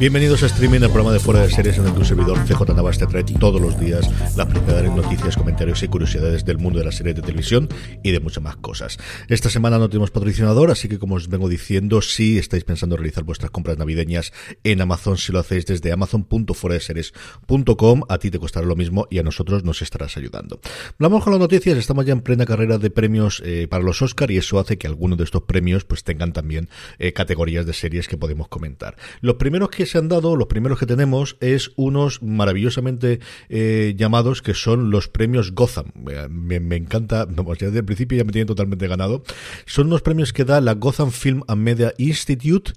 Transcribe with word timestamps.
Bienvenidos 0.00 0.42
a 0.42 0.46
Streaming, 0.46 0.80
el 0.80 0.88
programa 0.88 1.12
de 1.12 1.20
fuera 1.20 1.42
de 1.42 1.50
series 1.50 1.76
en 1.76 1.84
el 1.84 1.92
que 1.92 1.98
un 1.98 2.06
servidor 2.06 2.38
CJ 2.46 2.74
Navas 2.74 2.96
te 2.96 3.06
trae 3.06 3.22
todos 3.22 3.60
los 3.60 3.78
días 3.78 4.08
las 4.34 4.46
principales 4.46 4.90
noticias, 4.92 5.36
comentarios 5.36 5.82
y 5.82 5.88
curiosidades 5.88 6.46
del 6.46 6.56
mundo 6.56 6.78
de 6.78 6.86
las 6.86 6.94
series 6.94 7.16
de 7.16 7.20
televisión 7.20 7.68
y 8.02 8.10
de 8.10 8.18
muchas 8.18 8.42
más 8.42 8.56
cosas. 8.56 8.96
Esta 9.28 9.50
semana 9.50 9.76
no 9.76 9.90
tenemos 9.90 10.10
patrocinador, 10.10 10.70
así 10.70 10.88
que 10.88 10.98
como 10.98 11.16
os 11.16 11.28
vengo 11.28 11.50
diciendo, 11.50 12.00
si 12.00 12.38
estáis 12.38 12.64
pensando 12.64 12.94
en 12.94 13.02
realizar 13.02 13.24
vuestras 13.24 13.50
compras 13.50 13.76
navideñas 13.76 14.32
en 14.64 14.80
Amazon, 14.80 15.18
si 15.18 15.32
lo 15.32 15.38
hacéis 15.38 15.66
desde 15.66 15.92
amazon.fueradeseries.com, 15.92 18.04
a 18.08 18.16
ti 18.16 18.30
te 18.30 18.38
costará 18.38 18.66
lo 18.66 18.76
mismo 18.76 19.06
y 19.10 19.18
a 19.18 19.22
nosotros 19.22 19.64
nos 19.64 19.82
estarás 19.82 20.16
ayudando. 20.16 20.60
Vamos 20.98 21.24
con 21.24 21.34
las 21.34 21.40
noticias, 21.40 21.76
estamos 21.76 22.06
ya 22.06 22.14
en 22.14 22.22
plena 22.22 22.46
carrera 22.46 22.78
de 22.78 22.88
premios 22.88 23.42
eh, 23.44 23.66
para 23.68 23.84
los 23.84 24.00
Oscar 24.00 24.30
y 24.30 24.38
eso 24.38 24.58
hace 24.58 24.78
que 24.78 24.86
algunos 24.86 25.18
de 25.18 25.24
estos 25.24 25.42
premios 25.42 25.84
pues 25.84 26.04
tengan 26.04 26.32
también 26.32 26.70
eh, 26.98 27.12
categorías 27.12 27.66
de 27.66 27.74
series 27.74 28.08
que 28.08 28.16
podemos 28.16 28.48
comentar. 28.48 28.96
Los 29.20 29.34
primeros 29.34 29.68
que 29.68 29.89
se 29.90 29.98
han 29.98 30.08
dado, 30.08 30.36
los 30.36 30.48
primeros 30.48 30.78
que 30.78 30.86
tenemos, 30.86 31.36
es 31.40 31.72
unos 31.76 32.22
maravillosamente 32.22 33.20
eh, 33.48 33.94
llamados 33.96 34.42
que 34.42 34.54
son 34.54 34.90
los 34.90 35.08
premios 35.08 35.52
Gotham. 35.52 35.92
Me, 35.94 36.60
me 36.60 36.76
encanta, 36.76 37.26
vamos, 37.26 37.58
ya 37.58 37.66
desde 37.66 37.80
el 37.80 37.84
principio 37.84 38.18
ya 38.18 38.24
me 38.24 38.32
tienen 38.32 38.46
totalmente 38.46 38.86
ganado. 38.88 39.22
Son 39.66 39.88
unos 39.88 40.02
premios 40.02 40.32
que 40.32 40.44
da 40.44 40.60
la 40.60 40.74
Gotham 40.74 41.10
Film 41.10 41.42
and 41.48 41.62
Media 41.62 41.92
Institute 41.98 42.72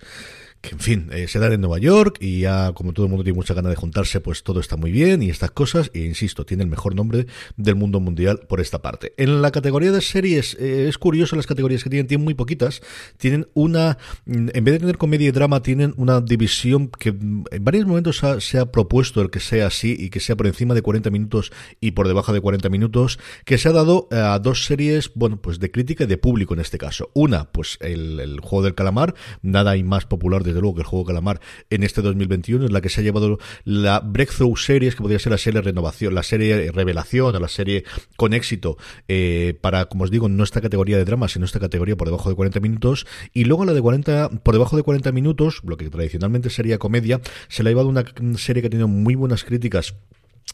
que 0.64 0.70
en 0.70 0.80
fin, 0.80 1.10
eh, 1.12 1.28
se 1.28 1.40
dan 1.40 1.52
en 1.52 1.60
Nueva 1.60 1.78
York 1.78 2.16
y 2.22 2.40
ya 2.40 2.72
como 2.72 2.94
todo 2.94 3.06
el 3.06 3.10
mundo 3.10 3.26
tiene 3.26 3.36
mucha 3.36 3.54
ganas 3.54 3.70
de 3.70 3.76
juntarse, 3.76 4.22
pues 4.22 4.44
todo 4.44 4.62
está 4.62 4.78
muy 4.78 4.94
bien 4.94 5.22
y 5.22 5.30
estas 5.30 5.52
cosas, 5.52 5.92
e 5.94 6.00
insisto, 6.00 6.46
tiene 6.46 6.64
el 6.64 6.70
mejor 6.70 6.96
nombre 6.96 7.28
del 7.58 7.76
mundo 7.76 8.00
mundial 8.00 8.40
por 8.48 8.62
esta 8.62 8.82
parte. 8.82 9.14
En 9.18 9.42
la 9.42 9.52
categoría 9.52 9.92
de 9.92 10.00
series, 10.00 10.56
eh, 10.58 10.88
es 10.88 10.98
curioso 10.98 11.36
las 11.36 11.48
categorías 11.48 11.84
que 11.84 11.90
tienen, 11.90 12.08
tienen 12.08 12.24
muy 12.24 12.34
poquitas, 12.34 12.82
tienen 13.18 13.50
una, 13.54 13.98
mm, 14.26 14.50
en 14.54 14.64
vez 14.64 14.76
de 14.76 14.80
tener 14.80 14.98
comedia 14.98 15.28
y 15.28 15.32
drama, 15.32 15.62
tienen 15.62 15.94
una 15.98 16.22
división 16.22 16.88
que 16.88 17.12
mm, 17.12 17.44
en 17.52 17.64
varios 17.66 17.86
momentos 17.86 18.22
se 18.40 18.58
ha 18.58 18.72
propuesto 18.72 19.22
el 19.22 19.30
que 19.32 19.42
sea 19.42 19.68
así 19.68 19.98
y 20.00 20.12
que 20.12 20.22
sea 20.22 20.38
por 20.38 20.48
encima 20.48 20.74
de 20.74 20.82
40 20.82 21.10
minutos 21.10 21.52
y 21.82 21.92
por 21.92 22.08
debajo 22.08 22.32
de 22.32 22.40
40 22.40 22.70
minutos, 22.70 23.20
que 23.44 23.58
se 23.58 23.68
ha 23.68 23.74
dado 23.74 24.08
a 24.12 24.40
dos 24.40 24.64
series, 24.64 25.12
bueno, 25.14 25.42
pues 25.42 25.60
de 25.60 25.72
crítica 25.72 26.06
y 26.06 26.08
de 26.08 26.18
público 26.18 26.54
en 26.54 26.62
este 26.62 26.78
caso. 26.78 27.12
Una, 27.14 27.52
pues 27.52 27.78
el, 27.82 28.22
el 28.22 28.40
juego 28.40 28.64
del 28.64 28.76
calamar, 28.76 29.14
nada 29.42 29.72
hay 29.72 29.84
más 29.84 30.06
popular 30.06 30.42
de 30.46 30.53
desde 30.54 30.62
luego 30.62 30.76
que 30.76 30.82
el 30.82 30.88
juego 30.88 31.06
Calamar 31.06 31.42
en 31.70 31.84
este 31.84 32.02
2021, 32.02 32.66
es 32.66 32.72
la 32.72 32.82
que 32.82 32.90
se 32.90 33.02
ha 33.02 33.04
llevado 33.04 33.40
la 33.66 34.00
Breakthrough 34.00 34.58
Series, 34.58 34.96
que 34.96 35.02
podría 35.02 35.20
ser 35.20 35.32
la 35.32 35.38
serie 35.38 35.62
Renovación, 35.62 36.14
la 36.16 36.24
serie 36.24 36.72
Revelación 36.72 37.36
o 37.36 37.40
la 37.40 37.48
serie 37.48 37.84
con 38.16 38.34
éxito 38.34 38.78
eh, 39.08 39.58
para, 39.62 39.86
como 39.86 40.04
os 40.04 40.12
digo, 40.12 40.30
no 40.30 40.44
esta 40.44 40.62
categoría 40.62 40.98
de 40.98 41.06
drama, 41.06 41.28
sino 41.28 41.46
esta 41.46 41.60
categoría 41.60 41.96
por 41.96 42.08
debajo 42.08 42.30
de 42.30 42.36
40 42.36 42.60
minutos. 42.60 43.06
Y 43.34 43.46
luego 43.46 43.66
la 43.66 43.74
de 43.74 43.82
40, 43.82 44.30
por 44.44 44.54
debajo 44.54 44.78
de 44.78 44.84
40 44.84 45.12
minutos, 45.12 45.62
lo 45.64 45.78
que 45.78 45.90
tradicionalmente 45.90 46.50
sería 46.50 46.78
comedia, 46.78 47.22
se 47.48 47.64
le 47.64 47.70
ha 47.70 47.72
llevado 47.72 47.90
una 47.90 48.06
serie 48.38 48.62
que 48.62 48.68
ha 48.68 48.72
tenido 48.72 48.88
muy 48.88 49.16
buenas 49.16 49.44
críticas 49.44 49.96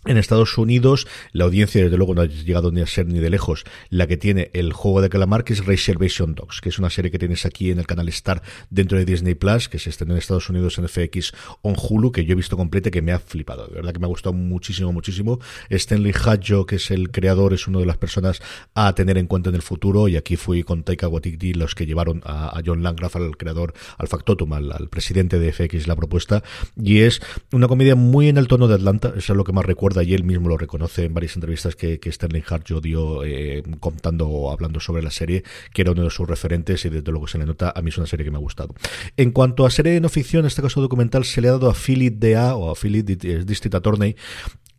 en 0.05 0.17
Estados 0.17 0.57
Unidos, 0.57 1.07
la 1.33 1.43
audiencia, 1.43 1.83
desde 1.83 1.97
luego, 1.97 2.15
no 2.15 2.21
ha 2.21 2.25
llegado 2.25 2.71
ni 2.71 2.79
a 2.79 2.87
ser 2.87 3.05
ni 3.07 3.19
de 3.19 3.29
lejos 3.29 3.65
la 3.89 4.07
que 4.07 4.15
tiene 4.15 4.49
el 4.53 4.71
juego 4.71 5.01
de 5.01 5.09
calamar, 5.09 5.43
que 5.43 5.51
es 5.51 5.65
Reservation 5.65 6.35
Dogs, 6.35 6.61
que 6.61 6.69
es 6.69 6.79
una 6.79 6.89
serie 6.89 7.11
que 7.11 7.19
tienes 7.19 7.45
aquí 7.45 7.69
en 7.69 7.79
el 7.79 7.85
canal 7.85 8.07
Star 8.07 8.41
dentro 8.69 8.97
de 8.97 9.03
Disney 9.03 9.35
Plus, 9.35 9.67
que 9.67 9.77
se 9.77 9.89
estrenó 9.89 10.13
en 10.13 10.19
Estados 10.19 10.49
Unidos 10.49 10.77
en 10.77 10.87
FX 10.87 11.33
o 11.61 11.69
en 11.69 11.75
Hulu, 11.77 12.13
que 12.13 12.23
yo 12.23 12.31
he 12.31 12.35
visto 12.35 12.55
completa 12.55 12.91
que 12.91 13.01
me 13.01 13.11
ha 13.11 13.19
flipado. 13.19 13.67
De 13.67 13.75
verdad 13.75 13.91
que 13.91 13.99
me 13.99 14.05
ha 14.05 14.09
gustado 14.09 14.31
muchísimo, 14.31 14.93
muchísimo. 14.93 15.39
Stanley 15.69 16.13
Hadjo, 16.13 16.65
que 16.65 16.77
es 16.77 16.91
el 16.91 17.11
creador, 17.11 17.53
es 17.53 17.67
una 17.67 17.79
de 17.79 17.85
las 17.85 17.97
personas 17.97 18.41
a 18.75 18.95
tener 18.95 19.17
en 19.17 19.27
cuenta 19.27 19.49
en 19.49 19.55
el 19.55 19.61
futuro. 19.61 20.07
Y 20.07 20.15
aquí 20.15 20.37
fui 20.37 20.63
con 20.63 20.83
Taika 20.83 21.09
Waititi 21.09 21.53
los 21.53 21.75
que 21.75 21.85
llevaron 21.85 22.21
a, 22.25 22.61
John 22.65 22.83
Landgraf, 22.83 23.17
al 23.17 23.35
creador, 23.35 23.73
al 23.97 24.07
factotum, 24.07 24.53
al, 24.53 24.71
al, 24.71 24.87
presidente 24.87 25.39
de 25.39 25.51
FX, 25.51 25.87
la 25.87 25.97
propuesta. 25.97 26.41
Y 26.81 27.01
es 27.01 27.21
una 27.51 27.67
comedia 27.67 27.95
muy 27.95 28.29
en 28.29 28.37
el 28.37 28.47
tono 28.47 28.69
de 28.69 28.75
Atlanta, 28.75 29.13
eso 29.17 29.33
es 29.33 29.37
lo 29.37 29.43
que 29.43 29.51
más 29.51 29.65
recuerdo 29.65 29.78
y 30.03 30.13
él 30.13 30.23
mismo 30.23 30.49
lo 30.49 30.57
reconoce 30.57 31.05
en 31.05 31.13
varias 31.13 31.35
entrevistas 31.35 31.75
que, 31.75 31.99
que 31.99 32.11
Sterling 32.11 32.43
Hart 32.47 32.67
dio 32.81 33.23
eh, 33.23 33.63
contando 33.79 34.27
o 34.27 34.51
hablando 34.51 34.79
sobre 34.79 35.01
la 35.01 35.11
serie, 35.11 35.43
que 35.73 35.81
era 35.83 35.91
uno 35.91 36.03
de 36.03 36.09
sus 36.09 36.27
referentes 36.27 36.83
y 36.85 36.89
desde 36.89 37.11
luego 37.11 37.27
se 37.27 37.37
le 37.37 37.45
nota, 37.45 37.71
a 37.75 37.81
mí 37.81 37.89
es 37.89 37.97
una 37.97 38.07
serie 38.07 38.25
que 38.25 38.31
me 38.31 38.37
ha 38.37 38.41
gustado. 38.41 38.75
En 39.15 39.31
cuanto 39.31 39.65
a 39.65 39.71
serie 39.71 39.93
de 39.93 40.01
no 40.01 40.09
ficción, 40.09 40.41
en 40.41 40.47
este 40.47 40.61
caso 40.61 40.81
documental, 40.81 41.23
se 41.23 41.41
le 41.41 41.47
ha 41.47 41.51
dado 41.51 41.69
a 41.69 41.73
Philip 41.73 42.15
DA 42.19 42.55
o 42.55 42.69
a 42.69 42.75
Philip 42.75 43.05
District 43.05 43.75
Attorney 43.75 44.15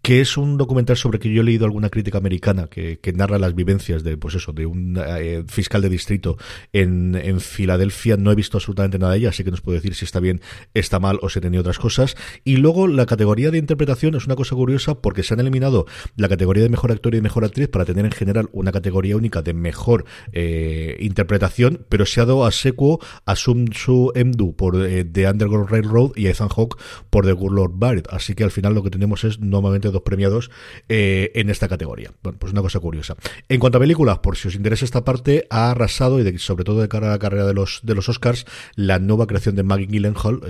que 0.03 0.21
es 0.21 0.37
un 0.37 0.57
documental 0.57 0.97
sobre 0.97 1.19
que 1.19 1.33
yo 1.33 1.43
he 1.43 1.45
leído 1.45 1.67
alguna 1.67 1.91
crítica 1.91 2.19
americana 2.19 2.69
que, 2.69 2.99
que 2.99 3.13
narra 3.13 3.39
las 3.39 3.55
vivencias 3.55 4.03
de, 4.03 4.17
pues 4.17 4.35
eso, 4.35 4.53
de 4.53 4.67
un 4.67 4.99
eh, 4.99 5.45
fiscal 5.47 5.83
de 5.83 5.89
distrito 5.89 6.37
en, 6.73 7.41
Filadelfia. 7.41 8.17
No 8.17 8.33
he 8.33 8.35
visto 8.35 8.59
absolutamente 8.59 8.99
nada 8.99 9.13
de 9.13 9.19
ella, 9.19 9.29
así 9.31 9.45
que 9.45 9.51
no 9.51 9.55
os 9.55 9.61
puedo 9.61 9.77
decir 9.77 9.95
si 9.95 10.05
está 10.05 10.21
bien, 10.21 10.41
está 10.75 10.99
mal 10.99 11.19
o 11.23 11.29
si 11.29 11.41
tenía 11.41 11.61
otras 11.61 11.79
cosas. 11.79 12.17
Y 12.45 12.57
luego 12.57 12.87
la 12.87 13.07
categoría 13.07 13.51
de 13.51 13.59
interpretación 13.59 14.15
es 14.15 14.27
una 14.27 14.37
cosa 14.37 14.55
curiosa 14.57 15.01
porque 15.01 15.23
se 15.23 15.35
han 15.35 15.41
eliminado 15.41 15.87
la 16.17 16.29
categoría 16.29 16.63
de 16.63 16.69
mejor 16.69 16.93
actor 16.93 17.15
y 17.15 17.21
mejor 17.21 17.45
actriz 17.45 17.69
para 17.69 17.85
tener 17.85 18.05
en 18.05 18.13
general 18.13 18.49
una 18.53 18.73
categoría 18.73 19.17
única 19.17 19.43
de 19.43 19.55
mejor 19.55 20.05
eh, 20.33 20.97
interpretación, 21.01 21.87
pero 21.89 22.07
se 22.07 22.21
ha 22.21 22.25
dado 22.25 22.45
a 22.45 22.53
Sequo, 22.53 23.01
a 23.27 23.37
Sum 23.37 23.67
Su 23.73 24.13
Emdu 24.15 24.55
por 24.55 24.85
eh, 24.85 25.05
The 25.05 25.29
Underground 25.29 25.71
Railroad 25.71 26.13
y 26.17 26.27
a 26.27 26.31
Ethan 26.31 26.49
Hawke 26.49 26.79
por 27.11 27.27
The 27.27 27.33
Good 27.33 27.53
Lord 27.53 27.73
Barrett. 27.75 28.09
Así 28.11 28.35
que 28.35 28.45
al 28.45 28.51
final 28.51 28.75
lo 28.75 28.83
que 28.83 28.91
tenemos 28.91 29.25
es 29.25 29.41
dos 29.93 30.03
premiados 30.03 30.51
eh, 30.89 31.33
en 31.35 31.51
esta 31.51 31.69
categoría. 31.69 32.13
Bueno, 32.23 32.39
pues 32.39 32.53
una 32.53 32.63
cosa 32.63 32.81
curiosa. 32.81 33.17
En 33.49 33.61
cuanto 33.61 33.79
a 33.79 33.81
películas, 33.81 34.19
por 34.19 34.37
si 34.37 34.49
os 34.49 34.55
interesa 34.55 34.85
esta 34.85 35.05
parte, 35.05 35.47
ha 35.51 35.71
arrasado, 35.71 36.21
y 36.21 36.39
sobre 36.39 36.65
todo 36.65 36.81
de 36.81 36.89
cara 36.89 37.09
a 37.09 37.11
la 37.11 37.19
carrera 37.19 37.47
de 37.47 37.55
los, 37.55 37.81
de 37.83 37.95
los 37.95 38.09
Oscars, 38.09 38.47
la 38.75 38.99
nueva 38.99 39.27
creación 39.27 39.57
de 39.57 39.63
Maggie 39.63 39.87
Gyllenhaal, 39.87 40.41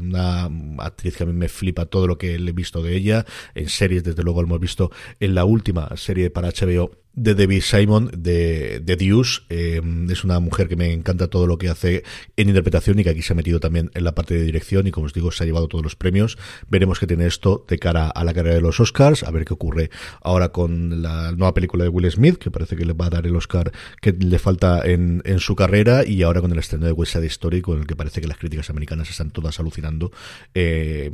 una 0.00 0.50
actriz 0.78 1.16
que 1.16 1.22
a 1.24 1.26
mí 1.26 1.32
me 1.32 1.48
flipa 1.48 1.86
todo 1.86 2.06
lo 2.06 2.18
que 2.18 2.34
he 2.34 2.52
visto 2.52 2.82
de 2.82 2.96
ella. 2.96 3.24
En 3.54 3.68
series, 3.68 4.04
desde 4.04 4.22
luego, 4.22 4.42
lo 4.42 4.48
hemos 4.48 4.60
visto 4.60 4.90
en 5.20 5.34
la 5.34 5.44
última 5.44 5.96
serie 5.96 6.30
para 6.30 6.48
HBO 6.48 7.03
de 7.14 7.34
Debbie 7.34 7.60
Simon 7.60 8.10
de, 8.16 8.80
de 8.80 8.96
Deuce. 8.96 9.42
Eh, 9.48 9.80
es 10.10 10.24
una 10.24 10.40
mujer 10.40 10.68
que 10.68 10.76
me 10.76 10.92
encanta 10.92 11.28
todo 11.28 11.46
lo 11.46 11.58
que 11.58 11.68
hace 11.68 12.04
en 12.36 12.48
interpretación 12.48 12.98
y 12.98 13.04
que 13.04 13.10
aquí 13.10 13.22
se 13.22 13.32
ha 13.32 13.36
metido 13.36 13.60
también 13.60 13.90
en 13.94 14.04
la 14.04 14.14
parte 14.14 14.34
de 14.34 14.42
dirección 14.42 14.86
y 14.86 14.90
como 14.90 15.06
os 15.06 15.12
digo 15.12 15.30
se 15.32 15.44
ha 15.44 15.46
llevado 15.46 15.68
todos 15.68 15.84
los 15.84 15.96
premios. 15.96 16.38
Veremos 16.68 16.98
qué 16.98 17.06
tiene 17.06 17.26
esto 17.26 17.64
de 17.68 17.78
cara 17.78 18.08
a 18.08 18.24
la 18.24 18.34
carrera 18.34 18.56
de 18.56 18.60
los 18.60 18.80
Oscars, 18.80 19.22
a 19.22 19.30
ver 19.30 19.44
qué 19.44 19.54
ocurre 19.54 19.90
ahora 20.22 20.50
con 20.50 21.02
la 21.02 21.32
nueva 21.32 21.54
película 21.54 21.84
de 21.84 21.90
Will 21.90 22.10
Smith, 22.10 22.38
que 22.38 22.50
parece 22.50 22.76
que 22.76 22.84
le 22.84 22.92
va 22.92 23.06
a 23.06 23.10
dar 23.10 23.26
el 23.26 23.36
Oscar 23.36 23.72
que 24.00 24.12
le 24.12 24.38
falta 24.38 24.82
en, 24.84 25.22
en 25.24 25.38
su 25.38 25.54
carrera 25.54 26.04
y 26.06 26.22
ahora 26.22 26.40
con 26.40 26.52
el 26.52 26.58
estreno 26.58 26.86
de 26.86 26.92
West 26.92 27.12
Side 27.12 27.26
Story 27.26 27.62
con 27.62 27.80
el 27.80 27.86
que 27.86 27.96
parece 27.96 28.20
que 28.20 28.26
las 28.26 28.38
críticas 28.38 28.70
americanas 28.70 29.10
están 29.10 29.30
todas 29.30 29.58
alucinando, 29.60 30.12
eh, 30.54 31.10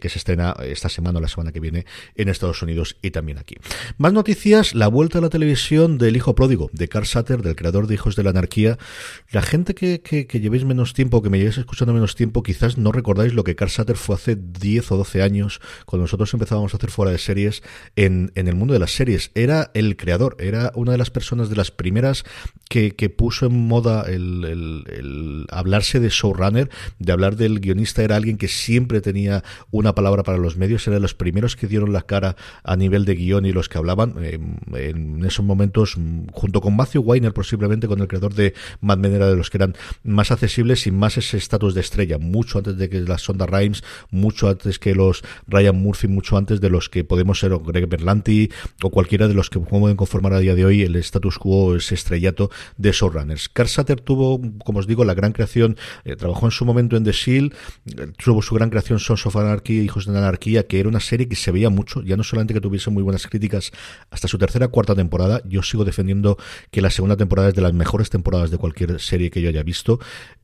que 0.00 0.08
se 0.08 0.18
estrena 0.18 0.54
esta 0.62 0.88
semana 0.88 1.18
o 1.18 1.22
la 1.22 1.28
semana 1.28 1.52
que 1.52 1.60
viene 1.60 1.86
en 2.14 2.28
Estados 2.28 2.62
Unidos 2.62 2.96
y 3.02 3.10
también 3.10 3.38
aquí. 3.38 3.56
Más 3.96 4.12
noticias, 4.12 4.74
la 4.74 4.88
vuelta 4.88 5.18
a 5.18 5.20
la 5.20 5.27
televisión 5.30 5.98
del 5.98 6.16
hijo 6.16 6.34
pródigo, 6.34 6.70
de 6.72 6.88
Carl 6.88 7.06
Satter, 7.06 7.42
del 7.42 7.56
creador 7.56 7.86
de 7.86 7.94
Hijos 7.94 8.16
de 8.16 8.22
la 8.22 8.30
Anarquía. 8.30 8.78
La 9.30 9.42
gente 9.42 9.74
que, 9.74 10.00
que, 10.00 10.26
que 10.26 10.40
llevéis 10.40 10.64
menos 10.64 10.94
tiempo, 10.94 11.22
que 11.22 11.30
me 11.30 11.38
llevéis 11.38 11.58
escuchando 11.58 11.92
menos 11.92 12.14
tiempo, 12.14 12.42
quizás 12.42 12.78
no 12.78 12.92
recordáis 12.92 13.34
lo 13.34 13.44
que 13.44 13.56
Carl 13.56 13.70
Satter 13.70 13.96
fue 13.96 14.14
hace 14.16 14.36
10 14.36 14.92
o 14.92 14.96
12 14.96 15.22
años, 15.22 15.60
cuando 15.86 16.04
nosotros 16.04 16.32
empezábamos 16.32 16.74
a 16.74 16.76
hacer 16.76 16.90
fuera 16.90 17.12
de 17.12 17.18
series 17.18 17.62
en, 17.96 18.32
en 18.34 18.48
el 18.48 18.54
mundo 18.54 18.74
de 18.74 18.80
las 18.80 18.92
series. 18.92 19.30
Era 19.34 19.70
el 19.74 19.96
creador, 19.96 20.36
era 20.38 20.72
una 20.74 20.92
de 20.92 20.98
las 20.98 21.10
personas 21.10 21.48
de 21.50 21.56
las 21.56 21.70
primeras 21.70 22.24
que, 22.68 22.94
que 22.94 23.10
puso 23.10 23.46
en 23.46 23.66
moda 23.66 24.04
el, 24.06 24.44
el, 24.44 25.46
hablarse 25.50 26.00
de 26.00 26.08
showrunner, 26.08 26.70
de 26.98 27.12
hablar 27.12 27.36
del 27.36 27.60
guionista, 27.60 28.02
era 28.02 28.16
alguien 28.16 28.38
que 28.38 28.48
siempre 28.48 29.00
tenía 29.00 29.42
una 29.70 29.94
palabra 29.94 30.22
para 30.22 30.38
los 30.38 30.56
medios, 30.56 30.86
era 30.86 30.96
de 30.96 31.00
los 31.00 31.14
primeros 31.14 31.56
que 31.56 31.66
dieron 31.66 31.92
la 31.92 32.02
cara 32.02 32.36
a 32.62 32.76
nivel 32.76 33.04
de 33.04 33.14
guion 33.14 33.46
y 33.46 33.52
los 33.52 33.68
que 33.68 33.78
hablaban 33.78 34.14
eh, 34.20 34.38
en 34.74 35.17
esos 35.24 35.44
momentos, 35.44 35.96
junto 36.32 36.60
con 36.60 36.76
Matthew 36.76 37.02
Weiner, 37.02 37.32
posiblemente 37.32 37.86
con 37.86 38.00
el 38.00 38.08
creador 38.08 38.34
de 38.34 38.54
Mad 38.80 38.98
Men, 38.98 39.14
era 39.14 39.28
de 39.28 39.36
los 39.36 39.50
que 39.50 39.58
eran 39.58 39.74
más 40.02 40.30
accesibles 40.30 40.86
y 40.86 40.90
más 40.90 41.16
ese 41.18 41.36
estatus 41.36 41.74
de 41.74 41.80
estrella, 41.80 42.18
mucho 42.18 42.58
antes 42.58 42.76
de 42.76 42.88
que 42.88 43.00
las 43.00 43.22
Sonda 43.22 43.46
Rhimes, 43.46 43.82
mucho 44.10 44.48
antes 44.48 44.78
que 44.78 44.94
los 44.94 45.22
Ryan 45.46 45.76
Murphy, 45.76 46.08
mucho 46.08 46.36
antes 46.36 46.60
de 46.60 46.70
los 46.70 46.88
que 46.88 47.04
podemos 47.04 47.38
ser 47.38 47.52
Greg 47.58 47.88
Berlanti 47.88 48.50
o 48.82 48.90
cualquiera 48.90 49.28
de 49.28 49.34
los 49.34 49.50
que 49.50 49.60
pueden 49.60 49.96
conformar 49.96 50.32
a 50.34 50.40
día 50.40 50.54
de 50.54 50.64
hoy 50.64 50.82
el 50.82 50.96
status 50.96 51.38
quo, 51.38 51.76
ese 51.76 51.94
estrellato 51.94 52.50
de 52.76 52.92
showrunners. 52.92 53.48
Carl 53.48 53.68
Satter 53.68 54.00
tuvo, 54.00 54.40
como 54.64 54.78
os 54.78 54.86
digo, 54.86 55.04
la 55.04 55.14
gran 55.14 55.32
creación, 55.32 55.76
eh, 56.04 56.16
trabajó 56.16 56.46
en 56.46 56.52
su 56.52 56.64
momento 56.64 56.96
en 56.96 57.04
The 57.04 57.12
Shield, 57.12 57.54
eh, 57.86 58.12
tuvo 58.22 58.42
su 58.42 58.54
gran 58.54 58.70
creación 58.70 58.98
Sons 58.98 59.26
of 59.26 59.36
Anarchy, 59.36 59.80
Hijos 59.80 60.06
de 60.06 60.12
la 60.12 60.20
Anarquía, 60.20 60.66
que 60.66 60.80
era 60.80 60.88
una 60.88 61.00
serie 61.00 61.28
que 61.28 61.36
se 61.36 61.50
veía 61.50 61.70
mucho, 61.70 62.02
ya 62.02 62.16
no 62.16 62.24
solamente 62.24 62.54
que 62.54 62.60
tuviese 62.60 62.90
muy 62.90 63.02
buenas 63.02 63.26
críticas 63.26 63.72
hasta 64.10 64.28
su 64.28 64.38
tercera 64.38 64.68
cuarta 64.68 64.94
temporada, 64.94 65.07
yo 65.44 65.62
sigo 65.62 65.84
defendiendo 65.84 66.38
que 66.70 66.80
la 66.80 66.90
segunda 66.90 67.16
temporada 67.16 67.48
es 67.48 67.54
de 67.54 67.62
las 67.62 67.72
mejores 67.72 68.10
temporadas 68.10 68.50
de 68.50 68.58
cualquier 68.58 69.00
serie 69.00 69.30
que 69.30 69.42
yo 69.42 69.48
haya 69.48 69.62
visto 69.62 69.98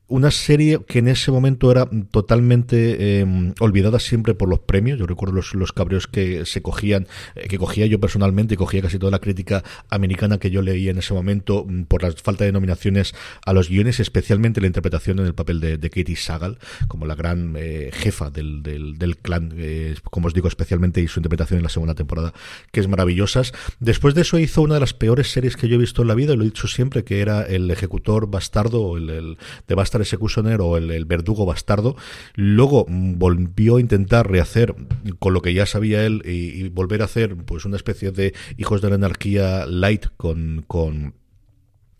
una 0.07 0.29
serie 0.29 0.79
que 0.87 0.99
en 0.99 1.07
ese 1.07 1.31
momento 1.31 1.71
era 1.71 1.89
totalmente 2.11 3.21
eh, 3.21 3.53
olvidada 3.59 3.99
siempre 3.99 4.35
por 4.35 4.49
los 4.49 4.59
premios. 4.59 4.99
Yo 4.99 5.07
recuerdo 5.07 5.33
los, 5.33 5.55
los 5.55 5.71
cabreos 5.71 6.07
que 6.07 6.45
se 6.45 6.61
cogían, 6.61 7.07
eh, 7.35 7.47
que 7.47 7.57
cogía 7.57 7.85
yo 7.87 7.99
personalmente 7.99 8.53
y 8.53 8.57
cogía 8.57 8.81
casi 8.81 8.99
toda 8.99 9.11
la 9.11 9.19
crítica 9.19 9.63
americana 9.89 10.37
que 10.37 10.51
yo 10.51 10.61
leía 10.61 10.91
en 10.91 10.99
ese 10.99 11.13
momento 11.13 11.65
mm, 11.67 11.83
por 11.83 12.03
la 12.03 12.11
falta 12.11 12.45
de 12.45 12.51
nominaciones 12.51 13.15
a 13.45 13.53
los 13.53 13.69
guiones, 13.69 13.99
especialmente 13.99 14.61
la 14.61 14.67
interpretación 14.67 15.19
en 15.19 15.25
el 15.25 15.33
papel 15.33 15.59
de, 15.59 15.79
Katie 15.89 16.15
Sagal, 16.15 16.59
como 16.87 17.05
la 17.05 17.15
gran 17.15 17.55
eh, 17.57 17.89
jefa 17.93 18.29
del, 18.29 18.63
del, 18.63 19.17
clan, 19.17 19.53
eh, 19.57 19.95
como 20.03 20.27
os 20.27 20.33
digo, 20.33 20.47
especialmente 20.47 21.01
y 21.01 21.07
su 21.07 21.19
interpretación 21.19 21.57
en 21.57 21.63
la 21.63 21.69
segunda 21.69 21.95
temporada, 21.95 22.33
que 22.71 22.79
es 22.79 22.87
maravillosas. 22.87 23.53
Después 23.79 24.13
de 24.13 24.21
eso 24.21 24.39
hizo 24.39 24.61
una 24.61 24.75
de 24.75 24.79
las 24.81 24.93
peores 24.93 25.31
series 25.31 25.55
que 25.55 25.67
yo 25.67 25.75
he 25.75 25.79
visto 25.79 26.01
en 26.01 26.09
la 26.09 26.15
vida, 26.15 26.35
lo 26.35 26.43
he 26.43 26.45
dicho 26.45 26.67
siempre, 26.67 27.03
que 27.03 27.21
era 27.21 27.43
El 27.43 27.71
Ejecutor 27.71 28.29
Bastardo, 28.29 28.97
el, 28.97 29.09
el 29.09 29.37
de 29.67 29.75
Bastard 29.95 30.01
Executioner 30.01 30.61
o 30.61 30.77
el, 30.77 31.05
verdugo 31.05 31.45
bastardo. 31.45 31.95
Luego 32.35 32.85
volvió 32.89 33.77
a 33.77 33.81
intentar 33.81 34.29
rehacer 34.29 34.75
con 35.19 35.33
lo 35.33 35.41
que 35.41 35.53
ya 35.53 35.65
sabía 35.65 36.05
él 36.05 36.21
y, 36.25 36.65
y 36.65 36.69
volver 36.69 37.01
a 37.01 37.05
hacer 37.05 37.35
pues 37.35 37.65
una 37.65 37.77
especie 37.77 38.11
de 38.11 38.33
hijos 38.57 38.81
de 38.81 38.89
la 38.89 38.95
anarquía 38.95 39.65
light 39.65 40.07
con, 40.17 40.63
con 40.67 41.13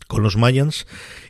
con 0.06 0.22
los 0.22 0.36
Mayans. 0.36 0.86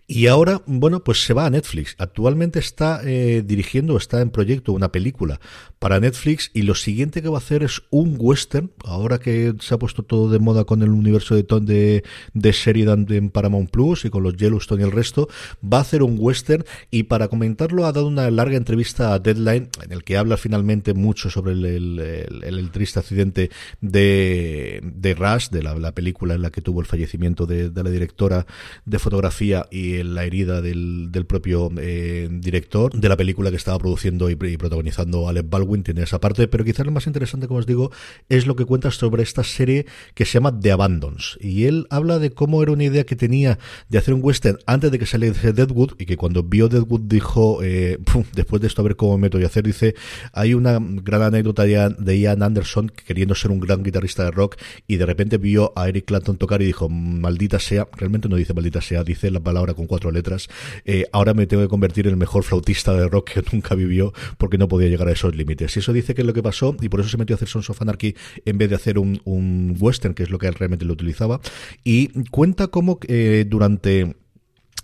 Y 0.08 0.28
ahora, 0.28 0.62
bueno, 0.66 1.02
pues 1.02 1.24
se 1.24 1.34
va 1.34 1.46
a 1.46 1.50
Netflix. 1.50 1.96
Actualmente 1.98 2.60
está 2.60 3.00
eh, 3.04 3.42
dirigiendo, 3.44 3.96
está 3.96 4.20
en 4.20 4.30
proyecto 4.30 4.72
una 4.72 4.92
película 4.92 5.40
para 5.80 5.98
Netflix 5.98 6.52
y 6.54 6.62
lo 6.62 6.76
siguiente 6.76 7.22
que 7.22 7.28
va 7.28 7.38
a 7.38 7.38
hacer 7.38 7.64
es 7.64 7.82
un 7.90 8.14
western, 8.16 8.70
ahora 8.84 9.18
que 9.18 9.54
se 9.58 9.74
ha 9.74 9.78
puesto 9.78 10.04
todo 10.04 10.30
de 10.30 10.38
moda 10.38 10.64
con 10.64 10.82
el 10.82 10.90
universo 10.90 11.34
de, 11.34 11.44
de, 11.60 12.04
de 12.34 12.52
Sheridan 12.52 13.06
en 13.10 13.30
Paramount 13.30 13.70
Plus 13.70 14.04
y 14.04 14.10
con 14.10 14.22
los 14.22 14.36
Yellowstone 14.36 14.82
y 14.82 14.84
el 14.84 14.92
resto, 14.92 15.28
va 15.62 15.78
a 15.78 15.80
hacer 15.80 16.04
un 16.04 16.16
western. 16.20 16.64
Y 16.92 17.04
para 17.04 17.26
comentarlo 17.26 17.84
ha 17.84 17.92
dado 17.92 18.06
una 18.06 18.30
larga 18.30 18.56
entrevista 18.56 19.12
a 19.12 19.18
Deadline 19.18 19.70
en 19.82 19.92
el 19.92 20.04
que 20.04 20.16
habla 20.16 20.36
finalmente 20.36 20.94
mucho 20.94 21.30
sobre 21.30 21.52
el, 21.52 22.70
triste 22.72 23.00
accidente 23.00 23.50
de, 23.80 24.80
de 24.84 25.14
Rush, 25.14 25.48
de 25.48 25.64
la, 25.64 25.74
la, 25.74 25.92
película 25.92 26.34
en 26.34 26.42
la 26.42 26.50
que 26.50 26.60
tuvo 26.60 26.80
el 26.80 26.86
fallecimiento 26.86 27.46
de 27.46 27.70
la 27.74 27.90
directora 27.90 28.46
de 28.84 28.98
fotografía 28.98 29.66
y 29.70 30.02
la 30.02 30.24
herida 30.24 30.60
del, 30.62 31.10
del 31.10 31.26
propio 31.26 31.70
eh, 31.78 32.28
director 32.30 32.92
de 32.92 33.08
la 33.08 33.16
película 33.16 33.50
que 33.50 33.56
estaba 33.56 33.78
produciendo 33.78 34.30
y, 34.30 34.32
y, 34.32 34.56
protagonizando 34.56 35.28
Alec 35.28 35.48
Baldwin 35.48 35.82
tiene 35.82 36.02
esa 36.02 36.20
parte, 36.20 36.48
pero 36.48 36.64
quizás 36.64 36.86
lo 36.86 36.92
más 36.92 37.06
interesante, 37.06 37.46
como 37.46 37.60
os 37.60 37.66
digo, 37.66 37.90
es 38.28 38.46
lo 38.46 38.56
que 38.56 38.64
cuenta 38.64 38.90
sobre 38.90 39.22
esta 39.22 39.44
serie 39.44 39.86
que 40.14 40.24
se 40.24 40.34
llama 40.34 40.58
The 40.58 40.72
Abandons. 40.72 41.38
Y 41.40 41.64
él 41.64 41.86
habla 41.90 42.18
de 42.18 42.30
cómo 42.30 42.62
era 42.62 42.72
una 42.72 42.84
idea 42.84 43.04
que 43.04 43.16
tenía 43.16 43.58
de 43.88 43.98
hacer 43.98 44.14
un 44.14 44.20
western 44.22 44.58
antes 44.66 44.90
de 44.90 44.98
que 44.98 45.06
saliese 45.06 45.52
Deadwood 45.52 45.92
y 45.98 46.06
que 46.06 46.16
cuando 46.16 46.42
vio 46.42 46.68
Deadwood 46.68 47.02
dijo, 47.02 47.62
eh, 47.62 47.98
después 48.34 48.60
de 48.62 48.68
esto 48.68 48.82
a 48.82 48.84
ver 48.84 48.96
cómo 48.96 49.18
me 49.18 49.28
voy 49.28 49.44
a 49.44 49.46
hacer, 49.46 49.64
dice, 49.64 49.94
hay 50.32 50.54
una 50.54 50.78
gran 50.80 51.22
anécdota 51.22 51.64
de 51.64 52.18
Ian 52.18 52.42
Anderson 52.42 52.88
queriendo 52.88 53.34
ser 53.34 53.50
un 53.50 53.60
gran 53.60 53.82
guitarrista 53.82 54.24
de 54.24 54.30
rock 54.30 54.56
y 54.86 54.96
de 54.96 55.06
repente 55.06 55.38
vio 55.38 55.72
a 55.76 55.88
Eric 55.88 56.06
Clapton 56.06 56.36
tocar 56.36 56.62
y 56.62 56.66
dijo, 56.66 56.88
maldita 56.88 57.58
sea, 57.58 57.88
realmente 57.96 58.28
no 58.28 58.36
dice 58.36 58.54
maldita 58.56 58.80
sea, 58.80 59.04
dice 59.04 59.30
la 59.30 59.40
palabra 59.40 59.74
con 59.74 59.86
cuatro 59.86 60.10
letras, 60.10 60.48
eh, 60.84 61.04
ahora 61.12 61.34
me 61.34 61.46
tengo 61.46 61.62
que 61.62 61.68
convertir 61.68 62.06
en 62.06 62.12
el 62.12 62.16
mejor 62.16 62.42
flautista 62.42 62.92
de 62.94 63.08
rock 63.08 63.30
que 63.34 63.42
nunca 63.52 63.74
vivió 63.74 64.12
porque 64.38 64.58
no 64.58 64.66
podía 64.66 64.88
llegar 64.88 65.08
a 65.08 65.12
esos 65.12 65.36
límites. 65.36 65.76
Y 65.76 65.80
eso 65.80 65.92
dice 65.92 66.14
que 66.14 66.22
es 66.22 66.26
lo 66.26 66.34
que 66.34 66.42
pasó 66.42 66.76
y 66.80 66.88
por 66.88 67.00
eso 67.00 67.08
se 67.08 67.16
metió 67.16 67.34
a 67.34 67.36
hacer 67.36 67.48
Sons 67.48 67.70
of 67.70 67.80
Anarchy 67.80 68.16
en 68.44 68.58
vez 68.58 68.68
de 68.68 68.76
hacer 68.76 68.98
un, 68.98 69.20
un 69.24 69.76
western, 69.78 70.14
que 70.14 70.24
es 70.24 70.30
lo 70.30 70.38
que 70.38 70.48
él 70.48 70.54
realmente 70.54 70.84
lo 70.84 70.94
utilizaba. 70.94 71.40
Y 71.84 72.08
cuenta 72.30 72.68
cómo 72.68 72.98
eh, 73.06 73.44
durante 73.46 74.16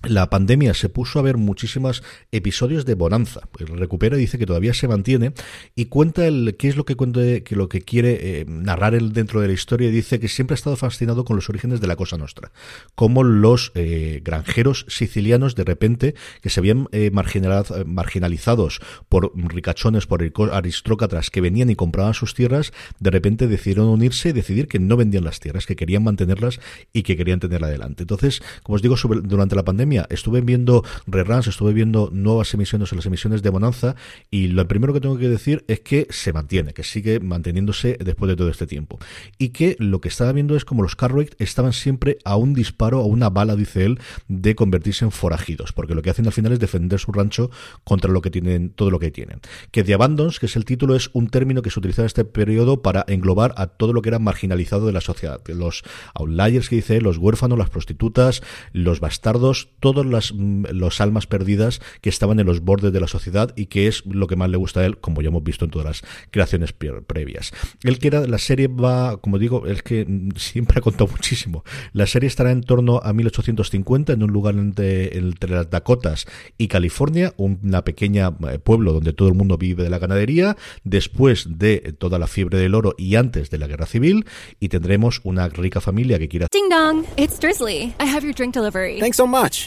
la 0.05 0.31
pandemia 0.31 0.75
se 0.75 0.89
puso 0.89 1.19
a 1.19 1.23
ver 1.23 1.37
muchísimos 1.37 2.03
episodios 2.31 2.85
de 2.85 2.95
Bonanza. 2.95 3.49
Pues 3.53 3.69
recupera 3.69 4.17
y 4.17 4.21
dice 4.21 4.39
que 4.39 4.47
todavía 4.47 4.75
se 4.75 4.89
mantiene 4.89 5.33
y 5.75 5.87
cuenta 5.87 6.27
el 6.27 6.57
qué 6.59 6.69
es 6.69 6.77
lo 6.77 6.85
que 6.85 6.97
cuenta, 6.97 7.21
que 7.41 7.57
lo 7.57 7.69
que 7.69 7.83
quiere 7.83 8.41
eh, 8.41 8.45
narrar 8.47 8.95
él 8.95 9.13
dentro 9.13 9.41
de 9.41 9.49
la 9.49 9.53
historia 9.53 9.89
y 9.89 9.93
dice 9.93 10.19
que 10.19 10.29
siempre 10.29 10.55
ha 10.55 10.57
estado 10.57 10.77
fascinado 10.77 11.25
con 11.25 11.37
los 11.37 11.49
orígenes 11.49 11.81
de 11.81 11.87
la 11.87 11.97
Cosa 11.97 12.19
Nostra, 12.19 12.53
como 12.95 13.23
los 13.23 13.73
eh, 13.75 14.21
granjeros 14.25 14.87
sicilianos 14.89 15.55
de 15.55 15.65
repente 15.65 16.15
que 16.41 16.51
se 16.51 16.61
habían 16.61 16.89
eh, 16.93 17.11
marginaliz 17.13 17.69
marginalizados 17.87 18.81
por 19.09 19.33
ricachones, 19.35 20.07
por 20.07 20.23
aristócratas 20.53 21.31
que 21.31 21.41
venían 21.41 21.71
y 21.71 21.77
compraban 21.77 22.15
sus 22.15 22.35
tierras, 22.35 22.73
de 22.99 23.11
repente 23.11 23.47
decidieron 23.47 23.89
unirse 23.89 24.31
y 24.31 24.33
decidir 24.33 24.69
que 24.69 24.79
no 24.79 24.97
vendían 24.97 25.25
las 25.25 25.41
tierras, 25.41 25.67
que 25.67 25.77
querían 25.77 26.05
mantenerlas 26.05 26.61
y 26.93 27.03
que 27.03 27.17
querían 27.17 27.41
tenerla 27.41 27.67
adelante. 27.69 28.03
Entonces, 28.05 28.43
como 28.63 28.77
os 28.77 28.83
digo, 28.83 28.97
durante 29.23 29.57
la 29.57 29.65
pandemia 29.65 29.92
estuve 30.11 30.41
viendo 30.41 30.85
reruns, 31.07 31.47
estuve 31.47 31.73
viendo 31.73 32.11
nuevas 32.13 32.53
emisiones 32.55 32.93
en 32.93 32.97
las 32.97 33.07
emisiones 33.07 33.43
de 33.43 33.51
Bonanza 33.51 33.95
y 34.31 34.49
lo 34.49 34.67
primero 34.67 34.93
que 34.93 35.01
tengo 35.01 35.19
que 35.19 35.29
decir 35.29 35.65
es 35.69 35.81
que 35.81 36.07
se 36.11 36.33
mantiene, 36.33 36.73
que 36.73 36.83
sigue 36.83 37.21
manteniéndose 37.21 37.99
después 38.01 38.29
de 38.29 38.37
todo 38.37 38.49
este 38.49 38.67
tiempo. 38.67 38.99
Y 39.39 39.51
que 39.51 39.77
lo 39.79 40.01
que 40.01 40.09
estaba 40.09 40.33
viendo 40.33 40.57
es 40.57 40.65
como 40.65 40.83
los 40.83 40.97
Cartwright 40.97 41.35
estaban 41.39 41.73
siempre 41.73 42.19
a 42.25 42.37
un 42.37 42.55
disparo, 42.55 43.01
a 43.01 43.05
una 43.05 43.31
bala, 43.31 43.57
dice 43.57 43.85
él, 43.85 44.01
de 44.29 44.55
convertirse 44.55 45.05
en 45.05 45.11
forajidos, 45.11 45.73
porque 45.73 45.95
lo 45.95 46.03
que 46.03 46.11
hacen 46.11 46.27
al 46.27 46.33
final 46.33 46.53
es 46.53 46.61
defender 46.61 46.99
su 46.99 47.13
rancho 47.13 47.51
contra 47.85 48.11
lo 48.11 48.23
que 48.23 48.31
tienen, 48.31 48.71
todo 48.71 48.91
lo 48.91 48.99
que 48.99 49.11
tienen. 49.11 49.41
Que 49.71 49.85
The 49.85 49.95
Abandons, 49.95 50.39
que 50.39 50.47
es 50.47 50.57
el 50.57 50.65
título, 50.65 50.95
es 50.95 51.11
un 51.13 51.29
término 51.29 51.63
que 51.63 51.71
se 51.71 51.79
utilizaba 51.79 52.05
en 52.05 52.07
este 52.07 52.25
periodo 52.25 52.83
para 52.83 53.05
englobar 53.09 53.55
a 53.57 53.67
todo 53.67 53.93
lo 53.93 54.03
que 54.03 54.09
era 54.09 54.19
marginalizado 54.19 54.87
de 54.87 54.93
la 54.93 55.01
sociedad. 55.01 55.41
Los 55.47 55.83
outliers 56.15 56.69
que 56.69 56.77
dice 56.77 56.97
él, 56.97 57.05
los 57.05 57.19
huérfanos, 57.19 57.59
las 57.59 57.71
prostitutas, 57.71 58.43
los 58.73 59.01
bastardos, 59.01 59.69
todas 59.83 60.07
las 60.07 60.33
los 60.33 61.01
almas 61.01 61.27
perdidas 61.27 61.81
que 62.01 62.09
estaban 62.09 62.39
en 62.39 62.47
los 62.47 62.61
bordes 62.61 62.93
de 62.93 63.01
la 63.01 63.09
sociedad 63.09 63.53
y 63.57 63.67
que 63.67 63.89
es 63.89 64.07
lo 64.07 64.29
que 64.29 64.37
más 64.37 64.49
le 64.49 64.57
gusta 64.57 64.81
a 64.81 64.87
él, 64.87 64.99
como 64.99 65.23
ya 65.23 65.29
hemos 65.29 65.43
visto 65.43 65.65
en 65.65 65.73
todas 65.73 65.87
las 65.87 66.03
creaciones 66.31 66.73
previas. 66.73 67.53
Él 67.83 67.99
que 67.99 68.07
era, 68.07 68.25
la 68.29 68.39
serie 68.39 68.69
va, 68.69 69.17
como 69.17 69.41
digo, 69.41 69.67
es 69.67 69.83
que 69.83 70.07
siempre 70.37 70.79
ha 70.79 70.83
contado 70.83 71.09
muchísimo. 71.09 71.65
La 71.93 72.07
serie 72.07 72.29
estará 72.29 72.53
en 72.53 72.63
torno 72.63 73.01
a 73.03 73.13
1850 73.13 74.13
en 74.13 74.23
un 74.23 74.33
lugar 74.33 74.55
entre, 74.55 75.19
entre 75.19 75.51
las 75.51 75.69
Dakotas 75.69 76.27
y 76.57 76.69
California, 76.69 77.35
una 77.37 77.83
pequeña 77.83 78.33
eh, 78.49 78.61
pueblo 78.61 78.93
donde 78.93 79.13
todo 79.13 79.29
el 79.29 79.35
mundo 79.35 79.59
vive 79.59 79.83
de 79.83 79.91
la 79.91 79.99
ganadería, 79.99 80.57
después 80.85 81.59
de 81.59 81.95
toda 81.99 82.21
la 82.21 82.29
fiebre 82.29 82.59
del 82.59 82.77
oro 82.77 82.95
y 82.97 83.17
antes 83.17 83.51
de 83.51 83.59
la 83.59 83.67
guerra 83.67 83.87
civil, 83.87 84.27
y 84.61 84.69
tendremos 84.69 85.21
una 85.25 85.49
rica 85.49 85.81
familia 85.81 86.21
que 86.21 86.29
quiera. 86.29 86.47
Ding 86.53 86.69
dong, 86.69 87.05
it's 87.17 87.41
Drizzly. 87.41 87.95
I 87.99 88.07
have 88.07 88.23
your 88.25 88.35
drink 88.35 88.55
delivery. 88.55 89.01
Thanks 89.01 89.17
so 89.17 89.27
much. 89.27 89.67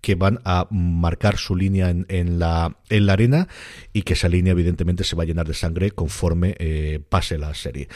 que 0.01 0.15
van 0.15 0.39
a 0.43 0.67
marcar 0.71 1.37
su 1.37 1.55
línea 1.55 1.89
en, 1.89 2.05
en, 2.09 2.39
la, 2.39 2.77
en 2.89 3.05
la 3.05 3.13
arena 3.13 3.47
y 3.93 4.01
que 4.01 4.13
esa 4.13 4.27
línea 4.27 4.51
evidentemente 4.51 5.03
se 5.03 5.15
va 5.15 5.23
a 5.23 5.25
llenar 5.25 5.47
de 5.47 5.53
sangre 5.53 5.91
conforme 5.91 6.55
eh, 6.59 6.99
pase 7.07 7.37
la 7.37 7.53
serie. 7.53 7.87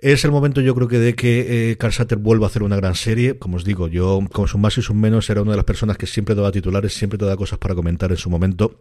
Es 0.00 0.24
el 0.24 0.30
momento, 0.30 0.60
yo 0.60 0.74
creo 0.74 0.86
que, 0.86 0.98
de 0.98 1.14
que 1.14 1.70
eh, 1.70 1.76
Carl 1.76 1.92
Satter 1.92 2.18
vuelva 2.18 2.46
a 2.46 2.48
hacer 2.50 2.62
una 2.62 2.76
gran 2.76 2.94
serie. 2.94 3.38
Como 3.38 3.56
os 3.56 3.64
digo, 3.64 3.88
yo, 3.88 4.20
como 4.32 4.46
son 4.46 4.60
más 4.60 4.76
y 4.76 4.82
son 4.82 5.00
menos, 5.00 5.30
era 5.30 5.40
una 5.40 5.52
de 5.52 5.56
las 5.56 5.64
personas 5.64 5.96
que 5.96 6.06
siempre 6.06 6.34
daba 6.34 6.52
titulares, 6.52 6.92
siempre 6.92 7.18
te 7.18 7.24
da 7.24 7.36
cosas 7.36 7.58
para 7.58 7.74
comentar 7.74 8.10
en 8.10 8.18
su 8.18 8.28
momento 8.28 8.80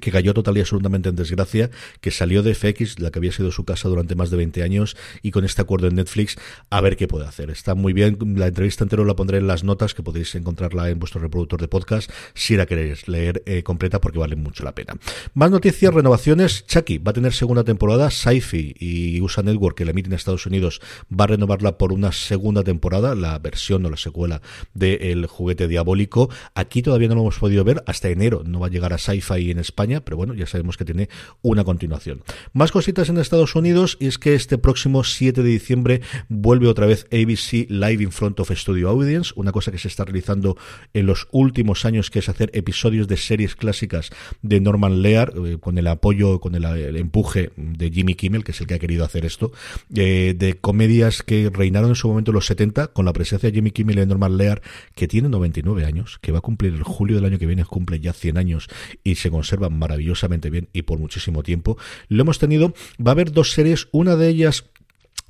que 0.00 0.10
cayó 0.10 0.34
total 0.34 0.56
y 0.56 0.60
absolutamente 0.60 1.08
en 1.08 1.16
desgracia, 1.16 1.70
que 2.00 2.10
salió 2.10 2.42
de 2.42 2.54
FX, 2.54 2.98
la 2.98 3.10
que 3.10 3.18
había 3.18 3.32
sido 3.32 3.50
su 3.50 3.64
casa 3.64 3.88
durante 3.88 4.14
más 4.14 4.30
de 4.30 4.36
20 4.36 4.62
años, 4.62 4.96
y 5.22 5.30
con 5.30 5.44
este 5.44 5.62
acuerdo 5.62 5.86
en 5.86 5.94
Netflix, 5.94 6.36
a 6.70 6.80
ver 6.80 6.96
qué 6.96 7.08
puede 7.08 7.26
hacer. 7.26 7.50
Está 7.50 7.74
muy 7.74 7.92
bien, 7.92 8.18
la 8.36 8.48
entrevista 8.48 8.84
entera 8.84 9.04
la 9.04 9.16
pondré 9.16 9.38
en 9.38 9.46
las 9.46 9.64
notas, 9.64 9.94
que 9.94 10.02
podéis 10.02 10.34
encontrarla 10.34 10.90
en 10.90 10.98
vuestro 10.98 11.20
reproductor 11.20 11.60
de 11.60 11.68
podcast, 11.68 12.10
si 12.34 12.56
la 12.56 12.66
queréis 12.66 13.08
leer 13.08 13.42
eh, 13.46 13.62
completa, 13.62 14.00
porque 14.00 14.18
vale 14.18 14.36
mucho 14.36 14.64
la 14.64 14.74
pena. 14.74 14.96
Más 15.34 15.50
noticias, 15.50 15.94
renovaciones, 15.94 16.66
Chucky 16.66 16.98
va 16.98 17.10
a 17.10 17.14
tener 17.14 17.32
segunda 17.32 17.64
temporada, 17.64 18.10
Sci-Fi 18.10 18.74
y 18.78 19.20
USA 19.20 19.42
Network, 19.42 19.76
que 19.76 19.84
la 19.84 19.92
emite 19.92 20.08
en 20.08 20.14
Estados 20.14 20.46
Unidos, 20.46 20.80
va 21.08 21.24
a 21.24 21.28
renovarla 21.28 21.78
por 21.78 21.92
una 21.92 22.12
segunda 22.12 22.64
temporada, 22.64 23.14
la 23.14 23.38
versión 23.38 23.86
o 23.86 23.90
la 23.90 23.96
secuela 23.96 24.42
del 24.74 25.26
juguete 25.26 25.68
diabólico. 25.68 26.28
Aquí 26.54 26.82
todavía 26.82 27.08
no 27.08 27.14
lo 27.14 27.20
hemos 27.22 27.38
podido 27.38 27.64
ver, 27.64 27.82
hasta 27.86 28.08
enero 28.08 28.42
no 28.44 28.60
va 28.60 28.66
a 28.66 28.70
llegar 28.70 28.92
a 28.92 28.98
Sci-Fi 28.98 29.50
en 29.50 29.58
España, 29.58 29.75
pero 29.76 30.16
bueno, 30.16 30.34
ya 30.34 30.46
sabemos 30.46 30.76
que 30.76 30.84
tiene 30.84 31.08
una 31.42 31.62
continuación. 31.62 32.22
Más 32.52 32.72
cositas 32.72 33.08
en 33.10 33.18
Estados 33.18 33.54
Unidos 33.54 33.98
y 34.00 34.06
es 34.06 34.18
que 34.18 34.34
este 34.34 34.56
próximo 34.56 35.04
7 35.04 35.42
de 35.42 35.48
diciembre 35.48 36.00
vuelve 36.28 36.66
otra 36.66 36.86
vez 36.86 37.06
ABC 37.12 37.68
Live 37.68 38.02
in 38.02 38.10
Front 38.10 38.40
of 38.40 38.50
Studio 38.50 38.88
Audience, 38.88 39.32
una 39.36 39.52
cosa 39.52 39.70
que 39.70 39.78
se 39.78 39.88
está 39.88 40.04
realizando 40.04 40.56
en 40.94 41.06
los 41.06 41.28
últimos 41.30 41.84
años, 41.84 42.10
que 42.10 42.20
es 42.20 42.28
hacer 42.28 42.50
episodios 42.54 43.06
de 43.06 43.18
series 43.18 43.54
clásicas 43.54 44.10
de 44.40 44.60
Norman 44.60 45.02
Lear, 45.02 45.34
eh, 45.44 45.58
con 45.60 45.76
el 45.76 45.86
apoyo, 45.88 46.40
con 46.40 46.54
el, 46.54 46.64
empuje 46.96 47.50
de 47.56 47.90
Jimmy 47.90 48.14
Kimmel, 48.14 48.44
que 48.44 48.52
es 48.52 48.60
el 48.60 48.66
que 48.66 48.74
ha 48.74 48.78
querido 48.78 49.04
hacer 49.04 49.26
esto, 49.26 49.52
eh, 49.94 50.34
de 50.36 50.54
comedias 50.54 51.22
que 51.22 51.50
reinaron 51.52 51.90
en 51.90 51.96
su 51.96 52.08
momento 52.08 52.30
en 52.30 52.36
los 52.36 52.46
70, 52.46 52.88
con 52.88 53.04
la 53.04 53.12
presencia 53.12 53.50
de 53.50 53.54
Jimmy 53.54 53.72
Kimmel 53.72 53.98
y 53.98 54.00
de 54.00 54.06
Norman 54.06 54.38
Lear, 54.38 54.62
que 54.94 55.06
tiene 55.06 55.28
99 55.28 55.84
años, 55.84 56.18
que 56.22 56.32
va 56.32 56.38
a 56.38 56.42
cumplir 56.42 56.72
el 56.72 56.82
julio 56.82 57.16
del 57.16 57.26
año 57.26 57.38
que 57.38 57.46
viene, 57.46 57.64
cumple 57.64 58.00
ya 58.00 58.14
100 58.14 58.38
años 58.38 58.68
y 59.04 59.16
se 59.16 59.30
conserva 59.30 59.65
maravillosamente 59.68 60.50
bien 60.50 60.68
y 60.72 60.82
por 60.82 60.98
muchísimo 60.98 61.42
tiempo. 61.42 61.76
Lo 62.08 62.22
hemos 62.22 62.38
tenido, 62.38 62.74
va 63.04 63.10
a 63.10 63.12
haber 63.12 63.32
dos 63.32 63.52
series, 63.52 63.88
una 63.92 64.16
de 64.16 64.28
ellas 64.28 64.64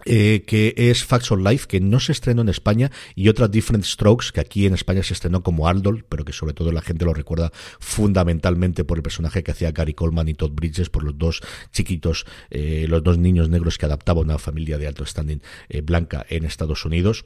eh, 0.05 0.45
que 0.47 0.75
es 0.77 1.05
Facts 1.05 1.33
of 1.33 1.41
Life, 1.41 1.67
que 1.67 1.81
no 1.81 1.99
se 2.01 2.13
estrenó 2.13 2.43
en 2.43 2.49
España, 2.49 2.93
y 3.15 3.29
otra 3.29 3.49
Different 3.49 3.85
Strokes, 3.85 4.27
que 4.33 4.41
aquí 4.41 4.67
en 4.67 4.75
España 4.75 5.03
se 5.03 5.15
estrenó 5.15 5.43
como 5.43 5.67
Aldol, 5.67 6.05
pero 6.09 6.25
que 6.25 6.33
sobre 6.33 6.53
todo 6.53 6.71
la 6.71 6.83
gente 6.83 7.05
lo 7.05 7.15
recuerda 7.15 7.51
fundamentalmente 7.81 8.85
por 8.85 8.99
el 8.99 9.03
personaje 9.03 9.43
que 9.43 9.51
hacía 9.51 9.73
Gary 9.73 9.95
Coleman 9.95 10.29
y 10.29 10.35
Todd 10.35 10.53
Bridges, 10.53 10.91
por 10.91 11.03
los 11.03 11.19
dos 11.19 11.41
chiquitos, 11.73 12.27
eh, 12.51 12.87
los 12.89 13.03
dos 13.03 13.19
niños 13.19 13.49
negros 13.49 13.79
que 13.79 13.87
adaptaba 13.87 14.21
una 14.21 14.39
familia 14.39 14.79
de 14.79 14.87
alto 14.87 15.05
standing 15.05 15.43
eh, 15.69 15.81
blanca 15.81 16.25
en 16.29 16.45
Estados 16.45 16.85
Unidos. 16.85 17.25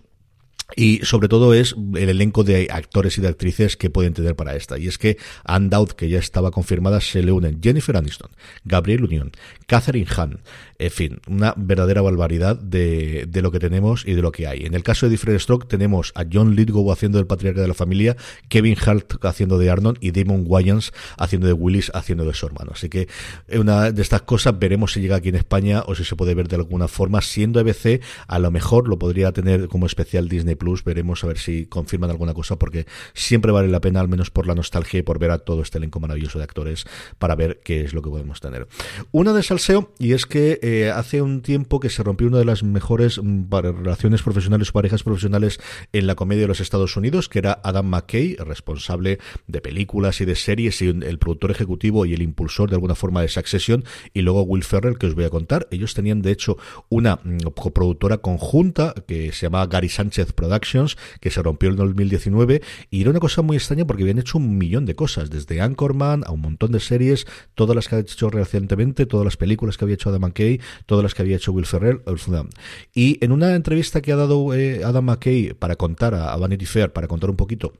Y 0.76 1.00
sobre 1.02 1.29
todo 1.29 1.52
es 1.55 1.75
el 1.95 2.09
elenco 2.09 2.45
de 2.45 2.69
actores 2.71 3.19
y 3.19 3.21
de 3.21 3.29
actrices 3.29 3.76
que 3.76 3.90
pueden 3.90 4.14
tener 4.14 4.37
para 4.37 4.55
esta. 4.55 4.79
Y 4.79 4.87
es 4.87 4.99
que 4.99 5.17
Undoubted, 5.49 5.97
que 5.97 6.09
ya 6.09 6.19
estaba 6.19 6.50
confirmada, 6.50 7.00
se 7.00 7.23
le 7.23 7.33
unen 7.33 7.61
Jennifer 7.62 7.97
Aniston, 7.97 8.31
Gabriel 8.64 9.05
Union, 9.05 9.33
Catherine 9.67 10.07
Hahn, 10.17 10.40
en 10.79 10.90
fin, 10.90 11.21
una 11.29 11.55
verdadera 11.57 12.02
barbaridad 12.02 12.59
de, 12.59 13.26
de, 13.29 13.43
lo 13.43 13.50
que 13.50 13.59
tenemos 13.59 14.07
y 14.07 14.14
de 14.14 14.23
lo 14.23 14.33
que 14.33 14.47
hay. 14.47 14.64
En 14.64 14.75
el 14.75 14.83
caso 14.83 15.07
de 15.07 15.11
Different 15.11 15.40
Stroke 15.40 15.69
tenemos 15.69 16.12
a 16.14 16.25
John 16.31 16.55
Lithgow 16.55 16.90
haciendo 16.90 17.19
del 17.19 17.26
patriarca 17.26 17.61
de 17.61 17.69
la 17.69 17.75
familia, 17.75 18.17
Kevin 18.49 18.76
Hart 18.85 19.25
haciendo 19.25 19.59
de 19.59 19.71
Arnold 19.71 19.99
y 20.00 20.12
Damon 20.12 20.45
Wayans 20.47 20.93
haciendo 21.19 21.47
de 21.47 21.52
Willis, 21.52 21.90
haciendo 21.95 22.25
de 22.25 22.35
su 22.35 22.47
hermano. 22.47 22.73
Así 22.75 22.88
que 22.88 23.09
una 23.52 23.90
de 23.93 24.02
estas 24.02 24.23
cosas 24.23 24.59
veremos 24.59 24.93
si 24.93 25.00
llega 25.00 25.17
aquí 25.17 25.29
en 25.29 25.37
España 25.37 25.83
o 25.87 25.95
si 25.95 26.05
se 26.05 26.17
puede 26.17 26.35
ver 26.35 26.49
de 26.49 26.57
alguna 26.57 26.88
forma. 26.88 27.21
Siendo 27.21 27.61
EBC, 27.61 28.00
a 28.26 28.38
lo 28.38 28.50
mejor 28.50 28.88
lo 28.88 28.99
podría 28.99 29.33
tener 29.33 29.69
como 29.69 29.87
especial 29.87 30.29
Disney 30.29 30.50
Plus. 30.57 30.85
Veremos 30.85 31.25
a 31.25 31.26
ver 31.26 31.38
si 31.38 31.66
confirman 31.66 32.11
alguna 32.11 32.35
cosa 32.35 32.59
porque 32.59 32.87
siempre 33.14 33.52
vale 33.52 33.69
la 33.69 33.80
pena, 33.80 34.00
al 34.00 34.09
menos 34.09 34.30
por 34.30 34.47
la 34.47 34.54
nostalgia 34.54 35.00
y 35.00 35.02
por 35.02 35.19
ver 35.19 35.30
a 35.30 35.38
todo 35.38 35.62
este 35.62 35.78
elenco 35.78 36.00
maravilloso 36.00 36.38
de 36.38 36.45
actores 36.45 36.85
para 37.19 37.35
ver 37.35 37.61
qué 37.64 37.83
es 37.83 37.95
lo 37.95 38.02
que 38.02 38.11
podemos 38.11 38.40
tener. 38.40 38.66
Una 39.12 39.33
de 39.33 39.42
salseo 39.42 39.92
y 39.99 40.12
es 40.12 40.26
que 40.26 40.59
eh, 40.62 40.90
hace 40.90 41.23
un 41.23 41.42
tiempo 41.42 41.80
que 41.80 41.90
se 41.90 42.02
rompió 42.02 42.28
una 42.28 42.38
de 42.38 42.45
las 42.45 42.62
mejores 42.62 43.21
mm, 43.23 43.45
relaciones 43.50 44.23
profesionales 44.23 44.71
o 44.71 44.73
parejas 44.73 45.02
profesionales 45.02 45.61
en 45.92 46.07
la 46.07 46.14
comedia 46.14 46.42
de 46.42 46.49
los 46.49 46.61
Estados 46.61 46.97
Unidos, 46.97 47.28
que 47.28 47.38
era 47.38 47.61
Adam 47.62 47.87
McKay, 47.87 48.37
responsable 48.37 49.19
de 49.47 49.61
películas 49.61 50.21
y 50.21 50.25
de 50.25 50.35
series 50.35 50.80
y 50.83 50.88
el 50.88 51.19
productor 51.19 51.50
ejecutivo 51.50 52.07
y 52.07 52.14
el 52.14 52.23
impulsor 52.23 52.71
de 52.71 52.76
alguna 52.76 52.95
forma 52.95 53.23
de 53.23 53.28
Succession, 53.28 53.85
y 54.12 54.23
luego 54.23 54.42
Will 54.42 54.64
Ferrell, 54.64 54.99
que 54.99 55.07
os 55.07 55.14
voy 55.14 55.25
a 55.25 55.30
contar. 55.30 55.69
Ellos 55.71 55.95
tenían 55.95 56.23
de 56.23 56.33
hecho 56.33 56.57
una 56.88 57.21
mm, 57.23 57.38
coproductora 57.54 58.19
conjunta 58.19 58.95
que 59.07 59.33
se 59.33 59.47
llamaba 59.47 59.66
Gary 59.66 59.88
Sánchez 59.88 60.30
Productions, 60.33 60.97
que 61.21 61.31
se 61.31 61.43
rompió 61.43 61.71
en 61.71 61.77
2019, 61.77 62.63
y 62.91 63.01
era 63.01 63.11
una 63.11 63.21
cosa 63.21 63.43
muy 63.43 63.57
extraña 63.57 63.87
porque 63.87 64.03
habían 64.03 64.19
hecho 64.19 64.39
un 64.39 64.59
millón 64.59 64.87
de 64.87 64.95
cosas, 64.95 65.31
desde 65.31 65.61
Anchorman 65.61 66.25
a 66.27 66.33
un 66.33 66.41
montón 66.41 66.73
de 66.73 66.81
series, 66.81 67.27
todas 67.55 67.77
las 67.77 67.89
que 67.89 67.97
ha 67.97 67.99
hecho 68.01 68.31
recientemente, 68.31 69.07
todas 69.07 69.25
las 69.25 69.37
películas 69.37 69.77
que 69.77 69.85
había 69.85 69.95
hecho 69.95 70.11
Adam 70.11 70.23
McKay, 70.23 70.61
todas 70.87 71.03
las 71.03 71.15
que 71.15 71.23
había 71.23 71.37
hecho 71.37 71.53
Will 71.53 71.67
Ferrell. 71.67 72.01
Y 72.95 73.23
en 73.25 73.33
una 73.33 73.55
entrevista 73.55 74.01
que 74.01 74.13
ha 74.13 74.17
dado 74.17 74.55
eh, 74.55 74.85
Adam 74.85 75.05
McKay 75.05 75.55
para 75.55 75.77
contar 75.77 76.15
a, 76.15 76.37
Vanity 76.37 76.67
Fair, 76.67 76.93
para 76.93 77.09
contar 77.09 77.31
un 77.31 77.37
poquito 77.37 77.73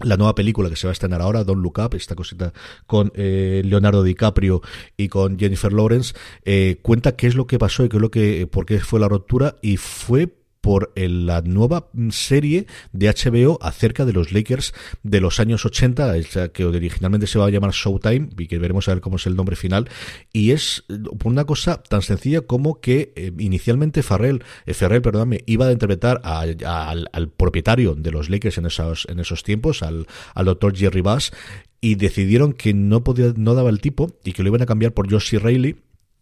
la 0.00 0.16
nueva 0.16 0.34
película 0.34 0.68
que 0.68 0.76
se 0.76 0.86
va 0.86 0.90
a 0.90 0.92
estrenar 0.92 1.22
ahora, 1.22 1.44
Don't 1.44 1.62
Look 1.62 1.78
Up, 1.78 1.94
esta 1.94 2.16
cosita 2.16 2.52
con 2.86 3.12
eh, 3.14 3.62
Leonardo 3.64 4.02
DiCaprio 4.02 4.60
y 4.96 5.08
con 5.08 5.38
Jennifer 5.38 5.72
Lawrence, 5.72 6.14
eh, 6.44 6.78
cuenta 6.82 7.14
qué 7.14 7.28
es 7.28 7.36
lo 7.36 7.46
que 7.46 7.58
pasó 7.58 7.84
y 7.84 7.88
qué 7.88 7.96
es 7.98 8.02
lo 8.02 8.10
que, 8.10 8.48
por 8.48 8.66
qué 8.66 8.80
fue 8.80 8.98
la 8.98 9.08
ruptura 9.08 9.56
y 9.62 9.76
fue 9.76 10.41
por 10.62 10.92
la 10.96 11.42
nueva 11.42 11.88
serie 12.10 12.66
de 12.92 13.08
HBO 13.08 13.58
acerca 13.60 14.06
de 14.06 14.14
los 14.14 14.32
Lakers 14.32 14.72
de 15.02 15.20
los 15.20 15.40
años 15.40 15.66
80, 15.66 16.48
que 16.52 16.64
originalmente 16.64 17.26
se 17.26 17.38
va 17.38 17.46
a 17.46 17.50
llamar 17.50 17.72
Showtime, 17.72 18.30
y 18.38 18.46
que 18.46 18.58
veremos 18.58 18.88
a 18.88 18.94
ver 18.94 19.02
cómo 19.02 19.16
es 19.16 19.26
el 19.26 19.36
nombre 19.36 19.56
final, 19.56 19.90
y 20.32 20.52
es 20.52 20.84
por 21.18 21.32
una 21.32 21.44
cosa 21.44 21.82
tan 21.82 22.00
sencilla 22.00 22.42
como 22.42 22.80
que 22.80 23.12
eh, 23.16 23.32
inicialmente 23.38 24.02
Farrell, 24.02 24.42
eh, 24.64 24.72
Ferrell, 24.72 25.02
perdóname, 25.02 25.42
iba 25.46 25.66
a 25.66 25.72
interpretar 25.72 26.20
al, 26.24 26.56
al, 26.64 27.28
propietario 27.28 27.94
de 27.96 28.12
los 28.12 28.30
Lakers 28.30 28.58
en 28.58 28.66
esos, 28.66 29.06
en 29.10 29.18
esos 29.18 29.42
tiempos, 29.42 29.82
al, 29.82 30.06
doctor 30.44 30.76
Jerry 30.76 31.00
Bass, 31.00 31.32
y 31.80 31.96
decidieron 31.96 32.52
que 32.52 32.72
no 32.72 33.02
podía, 33.02 33.34
no 33.36 33.54
daba 33.54 33.68
el 33.68 33.80
tipo 33.80 34.12
y 34.22 34.32
que 34.32 34.44
lo 34.44 34.50
iban 34.50 34.62
a 34.62 34.66
cambiar 34.66 34.92
por 34.92 35.10
Josh 35.10 35.34
Reilly 35.34 35.76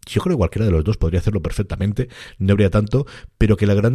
yo 0.05 0.21
creo 0.21 0.35
que 0.35 0.39
cualquiera 0.39 0.65
de 0.65 0.71
los 0.71 0.83
dos 0.83 0.97
podría 0.97 1.19
hacerlo 1.19 1.41
perfectamente, 1.41 2.09
no 2.39 2.53
habría 2.53 2.69
tanto, 2.69 3.05
pero 3.37 3.57
que 3.57 3.65
el 3.65 3.75
gran 3.75 3.93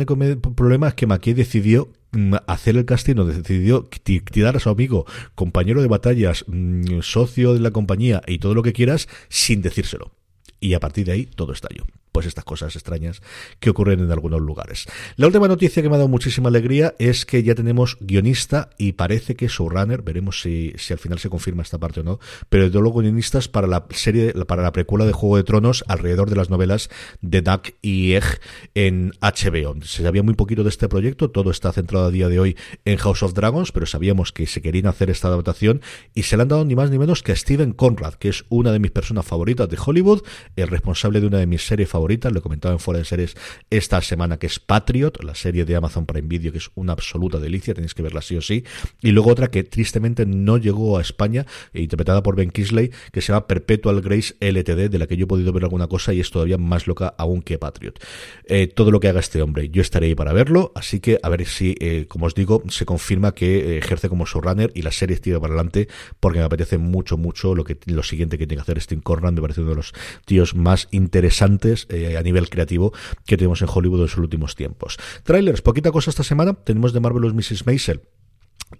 problema 0.55 0.89
es 0.89 0.95
que 0.95 1.07
McKay 1.07 1.35
decidió 1.35 1.89
mm, 2.13 2.35
hacer 2.47 2.77
el 2.77 2.85
casting, 2.85 3.17
decidió 3.17 3.89
tirar 4.03 4.57
a 4.57 4.61
su 4.61 4.71
amigo, 4.71 5.07
compañero 5.35 5.83
de 5.83 5.89
batallas, 5.89 6.45
mm, 6.47 7.01
socio 7.03 7.55
de 7.55 7.61
la 7.61 7.71
compañía 7.71 8.23
y 8.27 8.39
todo 8.39 8.55
lo 8.55 8.63
que 8.63 8.73
quieras 8.73 9.09
sin 9.29 9.63
decírselo. 9.63 10.13
Y 10.61 10.75
a 10.75 10.81
partir 10.81 11.07
de 11.07 11.13
ahí 11.13 11.27
todo 11.27 11.53
estalló 11.53 11.85
pues 12.17 12.25
estas 12.25 12.45
cosas 12.45 12.75
extrañas 12.75 13.21
que 13.61 13.69
ocurren 13.69 14.01
en 14.01 14.11
algunos 14.11 14.41
lugares. 14.41 14.87
La 15.17 15.27
última 15.27 15.49
noticia 15.49 15.83
que 15.83 15.91
me 15.91 15.97
ha 15.97 15.99
dado 15.99 16.09
muchísima 16.09 16.49
alegría 16.49 16.95
es 16.99 17.27
que 17.27 17.43
ya 17.43 17.55
tenemos 17.55 17.99
guionista 18.01 18.71
y 18.79 18.93
parece 18.93 19.37
que 19.37 19.49
showrunner, 19.49 20.01
veremos 20.01 20.41
si, 20.41 20.73
si 20.79 20.95
al 20.95 20.99
final 20.99 21.19
se 21.19 21.29
confirma 21.29 21.61
esta 21.61 21.77
parte 21.77 22.01
o 22.01 22.05
no, 22.05 22.19
pero 22.49 22.71
de 22.71 22.81
luego 22.81 23.03
guionistas 23.03 23.49
para 23.49 23.67
la 23.67 23.85
serie, 23.91 24.33
para 24.47 24.63
la 24.63 24.73
precuela 24.73 25.05
de 25.05 25.13
Juego 25.13 25.37
de 25.37 25.45
Tronos 25.45 25.85
alrededor 25.89 26.31
de 26.31 26.37
las 26.37 26.49
novelas 26.49 26.89
de 27.21 27.43
Duck 27.43 27.75
y 27.83 28.15
Egg 28.15 28.41
en 28.75 29.13
HBO. 29.21 29.77
Se 29.83 30.03
sabía 30.03 30.23
muy 30.23 30.33
poquito 30.33 30.63
de 30.63 30.71
este 30.71 30.89
proyecto, 30.89 31.31
todo 31.31 31.51
está 31.51 31.71
centrado 31.71 32.07
a 32.07 32.11
día 32.11 32.31
de 32.31 32.41
hoy 32.41 32.57
en 32.87 32.97
House 32.97 33.25
of 33.25 33.35
Dragons, 33.35 33.73
pero 33.73 33.85
sabíamos 33.85 34.33
que 34.33 34.47
se 34.47 34.63
querían 34.63 34.87
hacer 34.87 35.11
esta 35.11 35.29
adaptación 35.29 35.83
y 36.15 36.23
se 36.23 36.39
le 36.39 36.45
han 36.45 36.49
dado 36.49 36.65
ni 36.65 36.77
más 36.77 36.91
ni 36.91 36.99
menos 36.99 37.23
que 37.23 37.33
a 37.33 37.37
Steven 37.37 37.73
Conrad, 37.73 38.15
que 38.15 38.31
es 38.31 38.47
una 38.49 38.73
de 38.73 38.79
mis 38.79 38.91
personas 38.91 39.27
favoritas 39.27 39.69
de 39.69 39.77
Hollywood, 39.85 40.23
el 40.57 40.69
responsable 40.69 41.21
de 41.21 41.27
una 41.27 41.41
de 41.41 41.47
mis 41.47 41.67
series 41.67 41.91
favoritas 41.91 42.06
favoritas, 42.07 42.33
lo 42.33 42.39
he 42.39 42.43
comentado 42.43 42.73
en 42.73 42.79
fuera 42.79 42.99
de 42.99 43.05
series 43.05 43.35
esta 43.69 44.01
semana, 44.01 44.39
que 44.39 44.47
es 44.47 44.61
Patriot, 44.61 45.25
la 45.25 45.35
serie 45.35 45.65
de 45.65 45.75
Amazon 45.75 46.07
Prime 46.07 46.29
Video, 46.29 46.53
que 46.53 46.59
es 46.59 46.71
una 46.77 46.93
absoluta 46.93 47.41
delicia, 47.41 47.75
tenéis 47.75 47.95
que 47.95 48.03
verla 48.03 48.23
sí 48.23 48.37
o 48.37 48.43
sí. 48.43 48.65
Y 49.03 49.11
luego 49.11 49.33
otra 49.33 49.49
que 49.49 49.65
tristemente 49.65 50.25
no 50.25 50.57
llegó 50.57 50.99
a 50.99 51.01
España, 51.01 51.47
e 51.73 51.83
interpretada 51.83 52.23
por 52.23 52.37
Ben 52.37 52.51
Kisley, 52.51 52.93
que 53.11 53.21
se 53.21 53.33
llama 53.33 53.49
Perpetual 53.49 54.01
Grace 54.03 54.37
LTD, 54.39 54.89
de 54.89 54.99
la 54.99 55.09
que 55.09 55.17
yo 55.17 55.25
he 55.25 55.27
podido 55.27 55.53
ver 55.53 55.65
alguna 55.65 55.89
cosa 55.89 56.15
y 56.15 56.21
es 56.21 56.31
todavía 56.31 56.59
más 56.59 56.87
loca 56.87 57.13
aún 57.19 57.43
que 57.43 57.59
Patriot. 57.59 57.99
Eh, 58.45 58.69
todo 58.69 58.93
lo 58.93 59.01
que 59.01 59.09
haga 59.09 59.19
este 59.19 59.43
hombre, 59.43 59.69
yo 59.71 59.83
estaré 59.83 60.07
ahí 60.07 60.15
para 60.15 60.33
verlo, 60.33 60.71
así 60.77 61.01
que 61.01 61.19
a 61.21 61.29
ver 61.29 61.45
si, 61.45 61.75
eh, 61.81 62.07
como 62.07 62.27
os 62.27 62.37
digo, 62.37 62.63
se 62.69 62.87
confirma 62.87 63.33
que 63.33 63.59
eh, 63.59 63.79
ejerce 63.79 64.09
como 64.09 64.27
showrunner 64.27 64.71
y 64.77 64.83
la 64.83 64.93
serie 64.93 65.17
tira 65.17 65.41
para 65.41 65.55
adelante, 65.55 65.89
porque 66.21 66.39
me 66.39 66.45
apetece 66.45 66.79
mucho, 66.79 67.17
mucho 67.17 67.57
lo 67.57 67.65
que 67.65 67.77
lo 67.87 68.05
siguiente 68.05 68.39
que 68.39 68.47
tiene 68.47 68.63
que 68.63 68.71
hacer 68.71 68.81
Steve 68.81 69.03
Corran, 69.03 69.35
me 69.35 69.41
parece 69.41 69.63
uno 69.63 69.71
de 69.71 69.77
los 69.77 69.93
tíos 70.25 70.55
más 70.55 70.87
interesantes 70.93 71.89
a 72.19 72.23
nivel 72.23 72.49
creativo 72.49 72.93
que 73.27 73.37
tenemos 73.37 73.63
en 73.63 73.69
Hollywood 73.73 73.99
en 73.99 74.03
los 74.03 74.17
últimos 74.17 74.55
tiempos. 74.55 74.97
Trailers, 75.25 75.63
poquita 75.63 75.93
cosa 75.93 76.11
esta 76.11 76.23
semana, 76.23 76.55
tenemos 76.55 76.93
de 76.93 77.01
Marvelous 77.01 77.35
Mrs. 77.35 77.67
Maisel 77.67 78.03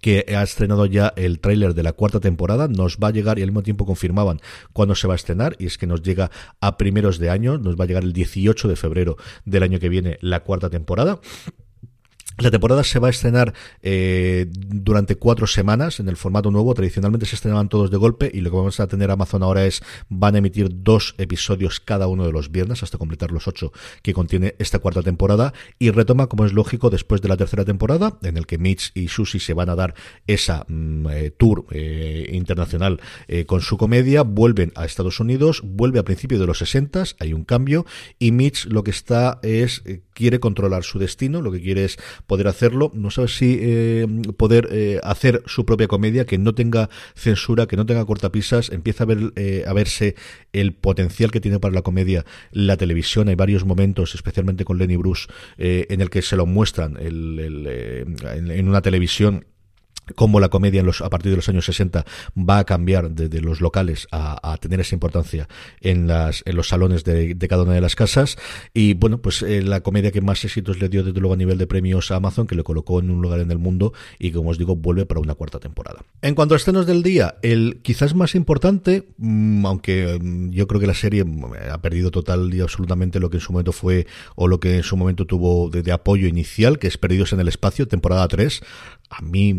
que 0.01 0.25
ha 0.35 0.43
estrenado 0.43 0.85
ya 0.85 1.13
el 1.15 1.39
tráiler 1.39 1.73
de 1.73 1.83
la 1.83 1.93
cuarta 1.93 2.19
temporada, 2.19 2.67
nos 2.67 2.97
va 2.97 3.07
a 3.07 3.11
llegar 3.11 3.39
y 3.39 3.41
al 3.41 3.49
mismo 3.49 3.63
tiempo 3.63 3.85
confirmaban 3.85 4.39
cuándo 4.73 4.95
se 4.95 5.07
va 5.07 5.13
a 5.13 5.15
estrenar 5.15 5.55
y 5.59 5.65
es 5.65 5.77
que 5.77 5.87
nos 5.87 6.01
llega 6.01 6.29
a 6.59 6.77
primeros 6.77 7.19
de 7.19 7.29
año, 7.29 7.57
nos 7.57 7.79
va 7.79 7.85
a 7.85 7.87
llegar 7.87 8.03
el 8.03 8.13
18 8.13 8.67
de 8.67 8.75
febrero 8.75 9.17
del 9.45 9.63
año 9.63 9.79
que 9.79 9.89
viene 9.89 10.17
la 10.21 10.41
cuarta 10.41 10.69
temporada. 10.69 11.19
La 12.39 12.51
temporada 12.51 12.83
se 12.83 12.99
va 12.99 13.07
a 13.07 13.09
estrenar 13.09 13.53
eh, 13.81 14.45
durante 14.51 15.15
cuatro 15.15 15.47
semanas 15.47 15.99
en 15.99 16.07
el 16.07 16.17
formato 16.17 16.51
nuevo. 16.51 16.75
Tradicionalmente 16.75 17.25
se 17.25 17.33
estrenaban 17.33 17.67
todos 17.67 17.89
de 17.89 17.97
golpe 17.97 18.29
y 18.31 18.41
lo 18.41 18.51
que 18.51 18.57
vamos 18.57 18.79
a 18.79 18.87
tener 18.87 19.09
Amazon 19.09 19.41
ahora 19.41 19.65
es 19.65 19.81
van 20.09 20.35
a 20.35 20.37
emitir 20.37 20.69
dos 20.71 21.15
episodios 21.17 21.79
cada 21.79 22.07
uno 22.07 22.27
de 22.27 22.31
los 22.31 22.51
viernes 22.51 22.83
hasta 22.83 22.99
completar 22.99 23.31
los 23.31 23.47
ocho 23.47 23.71
que 24.03 24.13
contiene 24.13 24.53
esta 24.59 24.77
cuarta 24.77 25.01
temporada 25.01 25.51
y 25.79 25.89
retoma 25.89 26.27
como 26.27 26.45
es 26.45 26.53
lógico 26.53 26.91
después 26.91 27.23
de 27.23 27.29
la 27.29 27.37
tercera 27.37 27.65
temporada 27.65 28.19
en 28.21 28.37
el 28.37 28.45
que 28.45 28.59
Mitch 28.59 28.91
y 28.93 29.07
Susie 29.07 29.39
se 29.39 29.55
van 29.55 29.69
a 29.69 29.75
dar 29.75 29.95
esa 30.27 30.63
mm, 30.67 31.07
eh, 31.09 31.31
tour 31.31 31.65
eh, 31.71 32.29
internacional 32.33 33.01
con 33.47 33.61
su 33.61 33.77
comedia. 33.77 34.21
Vuelven 34.21 34.71
a 34.75 34.85
Estados 34.85 35.19
Unidos, 35.19 35.61
vuelve 35.63 35.99
a 35.99 36.03
principios 36.03 36.39
de 36.39 36.47
los 36.47 36.59
60 36.59 37.03
hay 37.19 37.33
un 37.33 37.43
cambio 37.43 37.85
y 38.19 38.31
Mitch 38.31 38.65
lo 38.65 38.83
que 38.83 38.91
está 38.91 39.39
es 39.41 39.83
quiere 40.13 40.39
controlar 40.39 40.83
su 40.83 40.99
destino, 40.99 41.41
lo 41.41 41.51
que 41.51 41.61
quiere 41.61 41.85
es 41.85 41.97
poder 42.27 42.47
hacerlo, 42.47 42.91
no 42.93 43.09
sabe 43.09 43.29
si 43.29 43.57
eh, 43.59 44.05
poder 44.37 44.67
eh, 44.71 44.99
hacer 45.03 45.41
su 45.45 45.65
propia 45.65 45.87
comedia, 45.87 46.25
que 46.25 46.37
no 46.37 46.53
tenga 46.53 46.89
censura, 47.15 47.65
que 47.65 47.77
no 47.77 47.85
tenga 47.85 48.05
cortapisas, 48.05 48.69
empieza 48.69 49.05
a, 49.05 49.07
ver, 49.07 49.33
eh, 49.35 49.63
a 49.65 49.73
verse 49.73 50.15
el 50.53 50.73
potencial 50.73 51.31
que 51.31 51.39
tiene 51.39 51.59
para 51.59 51.73
la 51.73 51.81
comedia 51.81 52.25
la 52.51 52.77
televisión. 52.77 53.29
Hay 53.29 53.35
varios 53.35 53.65
momentos, 53.65 54.13
especialmente 54.13 54.65
con 54.65 54.77
Lenny 54.77 54.97
Bruce, 54.97 55.27
en 55.57 56.01
el 56.01 56.09
que 56.09 56.21
se 56.21 56.35
lo 56.35 56.45
muestran 56.45 56.97
en 56.99 58.67
una 58.67 58.81
televisión 58.81 59.45
cómo 60.15 60.39
la 60.39 60.49
comedia 60.49 60.79
en 60.79 60.85
los, 60.85 61.01
a 61.01 61.09
partir 61.09 61.31
de 61.31 61.37
los 61.37 61.49
años 61.49 61.65
60 61.65 62.05
va 62.37 62.59
a 62.59 62.63
cambiar 62.65 63.11
de, 63.11 63.41
los 63.41 63.61
locales 63.61 64.07
a, 64.11 64.57
tener 64.59 64.79
esa 64.79 64.95
importancia 64.95 65.47
en, 65.81 66.07
las, 66.07 66.41
en 66.45 66.55
los 66.55 66.69
salones 66.69 67.03
de, 67.03 67.37
cada 67.47 67.63
una 67.63 67.73
de 67.73 67.81
las 67.81 67.95
casas. 67.95 68.37
Y 68.73 68.93
bueno, 68.93 69.19
pues 69.19 69.41
eh, 69.41 69.61
la 69.61 69.81
comedia 69.81 70.11
que 70.11 70.21
más 70.21 70.43
éxitos 70.43 70.79
le 70.79 70.89
dio 70.89 71.03
desde 71.03 71.19
luego 71.19 71.33
a 71.33 71.37
nivel 71.37 71.57
de 71.57 71.67
premios 71.67 72.11
a 72.11 72.15
Amazon, 72.15 72.47
que 72.47 72.55
le 72.55 72.63
colocó 72.63 72.99
en 72.99 73.09
un 73.09 73.21
lugar 73.21 73.39
en 73.39 73.51
el 73.51 73.57
mundo 73.57 73.93
y 74.19 74.31
como 74.31 74.49
os 74.49 74.57
digo, 74.57 74.75
vuelve 74.75 75.05
para 75.05 75.21
una 75.21 75.35
cuarta 75.35 75.59
temporada. 75.59 76.03
En 76.21 76.35
cuanto 76.35 76.53
a 76.55 76.57
estrenos 76.57 76.85
del 76.85 77.03
día, 77.03 77.35
el 77.41 77.79
quizás 77.81 78.15
más 78.15 78.35
importante, 78.35 79.07
mm, 79.17 79.65
aunque 79.65 80.17
mm, 80.19 80.49
yo 80.51 80.67
creo 80.67 80.81
que 80.81 80.87
la 80.87 80.93
serie 80.93 81.23
mm, 81.23 81.53
ha 81.71 81.81
perdido 81.81 82.11
total 82.11 82.53
y 82.53 82.61
absolutamente 82.61 83.19
lo 83.19 83.29
que 83.29 83.37
en 83.37 83.41
su 83.41 83.53
momento 83.53 83.71
fue 83.71 84.07
o 84.35 84.47
lo 84.47 84.59
que 84.59 84.77
en 84.77 84.83
su 84.83 84.97
momento 84.97 85.25
tuvo 85.25 85.69
de, 85.69 85.83
de 85.83 85.91
apoyo 85.91 86.27
inicial, 86.27 86.79
que 86.79 86.87
es 86.87 86.97
Perdidos 86.97 87.33
en 87.33 87.39
el 87.39 87.47
Espacio, 87.47 87.87
temporada 87.87 88.27
3, 88.27 88.61
a 89.09 89.21
mí 89.21 89.53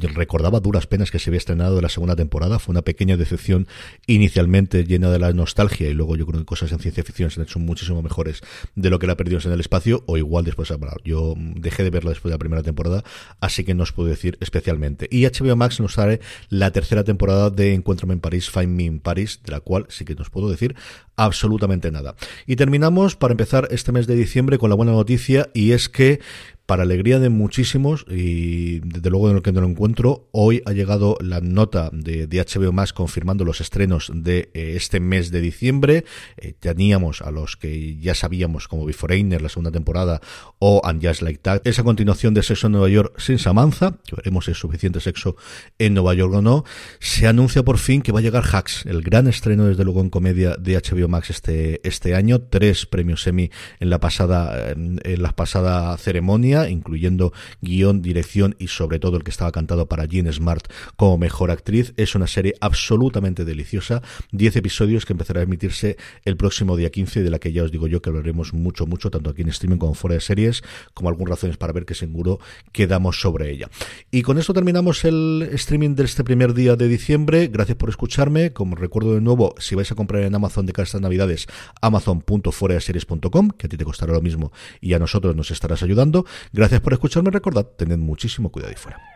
recordaba 0.00 0.60
duras 0.60 0.86
penas 0.86 1.10
que 1.10 1.18
se 1.18 1.30
había 1.30 1.38
estrenado 1.38 1.76
de 1.76 1.82
la 1.82 1.88
segunda 1.88 2.16
temporada. 2.16 2.58
Fue 2.58 2.72
una 2.72 2.82
pequeña 2.82 3.16
decepción 3.16 3.66
inicialmente 4.06 4.84
llena 4.84 5.10
de 5.10 5.18
la 5.18 5.32
nostalgia 5.32 5.88
y 5.88 5.94
luego 5.94 6.16
yo 6.16 6.26
creo 6.26 6.40
que 6.40 6.46
cosas 6.46 6.72
en 6.72 6.80
ciencia 6.80 7.04
ficción 7.04 7.30
se 7.30 7.40
han 7.40 7.46
hecho 7.46 7.58
muchísimo 7.58 8.02
mejores 8.02 8.40
de 8.74 8.90
lo 8.90 8.98
que 8.98 9.06
la 9.06 9.16
perdimos 9.16 9.46
en 9.46 9.52
el 9.52 9.60
espacio 9.60 10.02
o 10.06 10.16
igual 10.16 10.44
después. 10.44 10.64
Yo 11.04 11.34
dejé 11.36 11.84
de 11.84 11.90
verla 11.90 12.10
después 12.10 12.30
de 12.30 12.34
la 12.34 12.38
primera 12.38 12.62
temporada, 12.62 13.04
así 13.40 13.64
que 13.64 13.74
no 13.74 13.82
os 13.82 13.92
puedo 13.92 14.08
decir 14.08 14.38
especialmente. 14.40 15.08
Y 15.10 15.24
HBO 15.26 15.56
Max 15.56 15.80
nos 15.80 15.94
trae 15.94 16.20
la 16.48 16.70
tercera 16.70 17.04
temporada 17.04 17.50
de 17.50 17.74
Encuéntrame 17.74 18.14
en 18.14 18.20
París, 18.20 18.50
Find 18.50 18.68
Me 18.68 18.84
in 18.84 19.00
Paris, 19.00 19.40
de 19.44 19.52
la 19.52 19.60
cual 19.60 19.86
sí 19.88 20.04
que 20.04 20.14
nos 20.14 20.30
puedo 20.30 20.50
decir 20.50 20.74
absolutamente 21.16 21.90
nada. 21.90 22.16
Y 22.46 22.56
terminamos 22.56 23.16
para 23.16 23.32
empezar 23.32 23.68
este 23.70 23.92
mes 23.92 24.06
de 24.06 24.16
diciembre 24.16 24.58
con 24.58 24.70
la 24.70 24.76
buena 24.76 24.92
noticia 24.92 25.50
y 25.54 25.72
es 25.72 25.88
que 25.88 26.20
para 26.66 26.84
alegría 26.84 27.18
de 27.18 27.28
muchísimos 27.28 28.06
y 28.08 28.80
desde 28.80 29.10
luego 29.10 29.28
en 29.28 29.36
lo 29.36 29.42
que 29.42 29.52
no 29.52 29.60
lo 29.60 29.68
encuentro, 29.68 30.28
hoy 30.32 30.62
ha 30.64 30.72
llegado 30.72 31.16
la 31.20 31.40
nota 31.40 31.90
de, 31.92 32.26
HBO 32.26 32.72
Max 32.72 32.92
confirmando 32.92 33.44
los 33.44 33.60
estrenos 33.60 34.10
de 34.14 34.50
eh, 34.54 34.72
este 34.74 34.98
mes 34.98 35.30
de 35.30 35.40
diciembre. 35.40 36.04
Eh, 36.36 36.54
teníamos 36.58 37.20
a 37.22 37.30
los 37.30 37.56
que 37.56 37.96
ya 37.98 38.14
sabíamos 38.14 38.66
como 38.66 38.86
Beforeigner, 38.86 39.42
la 39.42 39.48
segunda 39.48 39.70
temporada, 39.70 40.20
o 40.58 40.80
And 40.84 41.06
Just 41.06 41.22
Like 41.22 41.40
That. 41.42 41.62
Esa 41.64 41.82
continuación 41.82 42.32
de 42.32 42.42
Sexo 42.42 42.66
en 42.68 42.72
Nueva 42.72 42.88
York 42.88 43.14
sin 43.18 43.38
Samantha, 43.38 43.98
que 44.06 44.16
veremos 44.16 44.46
si 44.46 44.52
es 44.52 44.58
suficiente 44.58 45.00
sexo 45.00 45.36
en 45.78 45.94
Nueva 45.94 46.14
York 46.14 46.32
o 46.32 46.42
no. 46.42 46.64
Se 46.98 47.26
anuncia 47.26 47.62
por 47.62 47.78
fin 47.78 48.00
que 48.00 48.12
va 48.12 48.20
a 48.20 48.22
llegar 48.22 48.44
Hacks, 48.50 48.86
el 48.86 49.02
gran 49.02 49.28
estreno 49.28 49.66
desde 49.66 49.84
luego 49.84 50.00
en 50.00 50.10
comedia 50.10 50.56
de 50.56 50.76
HBO 50.76 51.08
Max 51.08 51.30
este, 51.30 51.86
este 51.86 52.14
año. 52.14 52.40
Tres 52.40 52.86
premios 52.86 53.26
Emmy 53.26 53.50
en 53.80 53.90
la 53.90 54.00
pasada, 54.00 54.70
en 54.72 55.22
la 55.22 55.32
pasada 55.32 55.96
ceremonia 55.98 56.53
incluyendo 56.68 57.32
guion, 57.60 58.02
dirección 58.02 58.54
y 58.58 58.68
sobre 58.68 58.98
todo 58.98 59.16
el 59.16 59.24
que 59.24 59.30
estaba 59.30 59.52
cantado 59.52 59.86
para 59.88 60.04
Jean 60.06 60.32
Smart 60.32 60.66
como 60.96 61.18
mejor 61.18 61.50
actriz. 61.50 61.92
Es 61.96 62.14
una 62.14 62.26
serie 62.26 62.54
absolutamente 62.60 63.44
deliciosa. 63.44 64.02
Diez 64.32 64.56
episodios 64.56 65.04
que 65.04 65.12
empezará 65.12 65.40
a 65.40 65.42
emitirse 65.42 65.96
el 66.24 66.36
próximo 66.36 66.76
día 66.76 66.90
15, 66.90 67.22
de 67.22 67.30
la 67.30 67.38
que 67.38 67.52
ya 67.52 67.64
os 67.64 67.72
digo 67.72 67.86
yo 67.88 68.00
que 68.00 68.10
hablaremos 68.10 68.52
mucho, 68.52 68.86
mucho, 68.86 69.10
tanto 69.10 69.30
aquí 69.30 69.42
en 69.42 69.48
streaming 69.48 69.78
como 69.78 69.94
fuera 69.94 70.14
de 70.14 70.20
series, 70.20 70.62
como 70.94 71.08
algunas 71.08 71.30
razones 71.30 71.56
para 71.56 71.72
ver 71.72 71.84
que 71.84 71.94
seguro 71.94 72.38
quedamos 72.72 73.20
sobre 73.20 73.50
ella. 73.50 73.68
Y 74.10 74.22
con 74.22 74.38
esto 74.38 74.54
terminamos 74.54 75.04
el 75.04 75.48
streaming 75.52 75.96
de 75.96 76.04
este 76.04 76.22
primer 76.22 76.54
día 76.54 76.76
de 76.76 76.86
diciembre. 76.86 77.48
Gracias 77.48 77.76
por 77.76 77.88
escucharme. 77.88 78.52
Como 78.52 78.76
recuerdo 78.76 79.14
de 79.14 79.20
nuevo, 79.20 79.54
si 79.58 79.74
vais 79.74 79.90
a 79.90 79.94
comprar 79.94 80.22
en 80.22 80.34
Amazon 80.34 80.66
de 80.66 80.72
cada 80.72 80.84
estas 80.84 81.00
navidades, 81.00 81.48
amazon.foraseries.com, 81.80 83.50
que 83.50 83.66
a 83.66 83.68
ti 83.68 83.76
te 83.76 83.84
costará 83.84 84.12
lo 84.12 84.20
mismo 84.20 84.52
y 84.80 84.94
a 84.94 84.98
nosotros 84.98 85.34
nos 85.34 85.50
estarás 85.50 85.82
ayudando. 85.82 86.24
Gracias 86.52 86.80
por 86.80 86.92
escucharme. 86.92 87.30
Recordad, 87.30 87.64
tened 87.64 87.98
muchísimo 87.98 88.50
cuidado 88.50 88.72
y 88.72 88.76
fuera. 88.76 89.13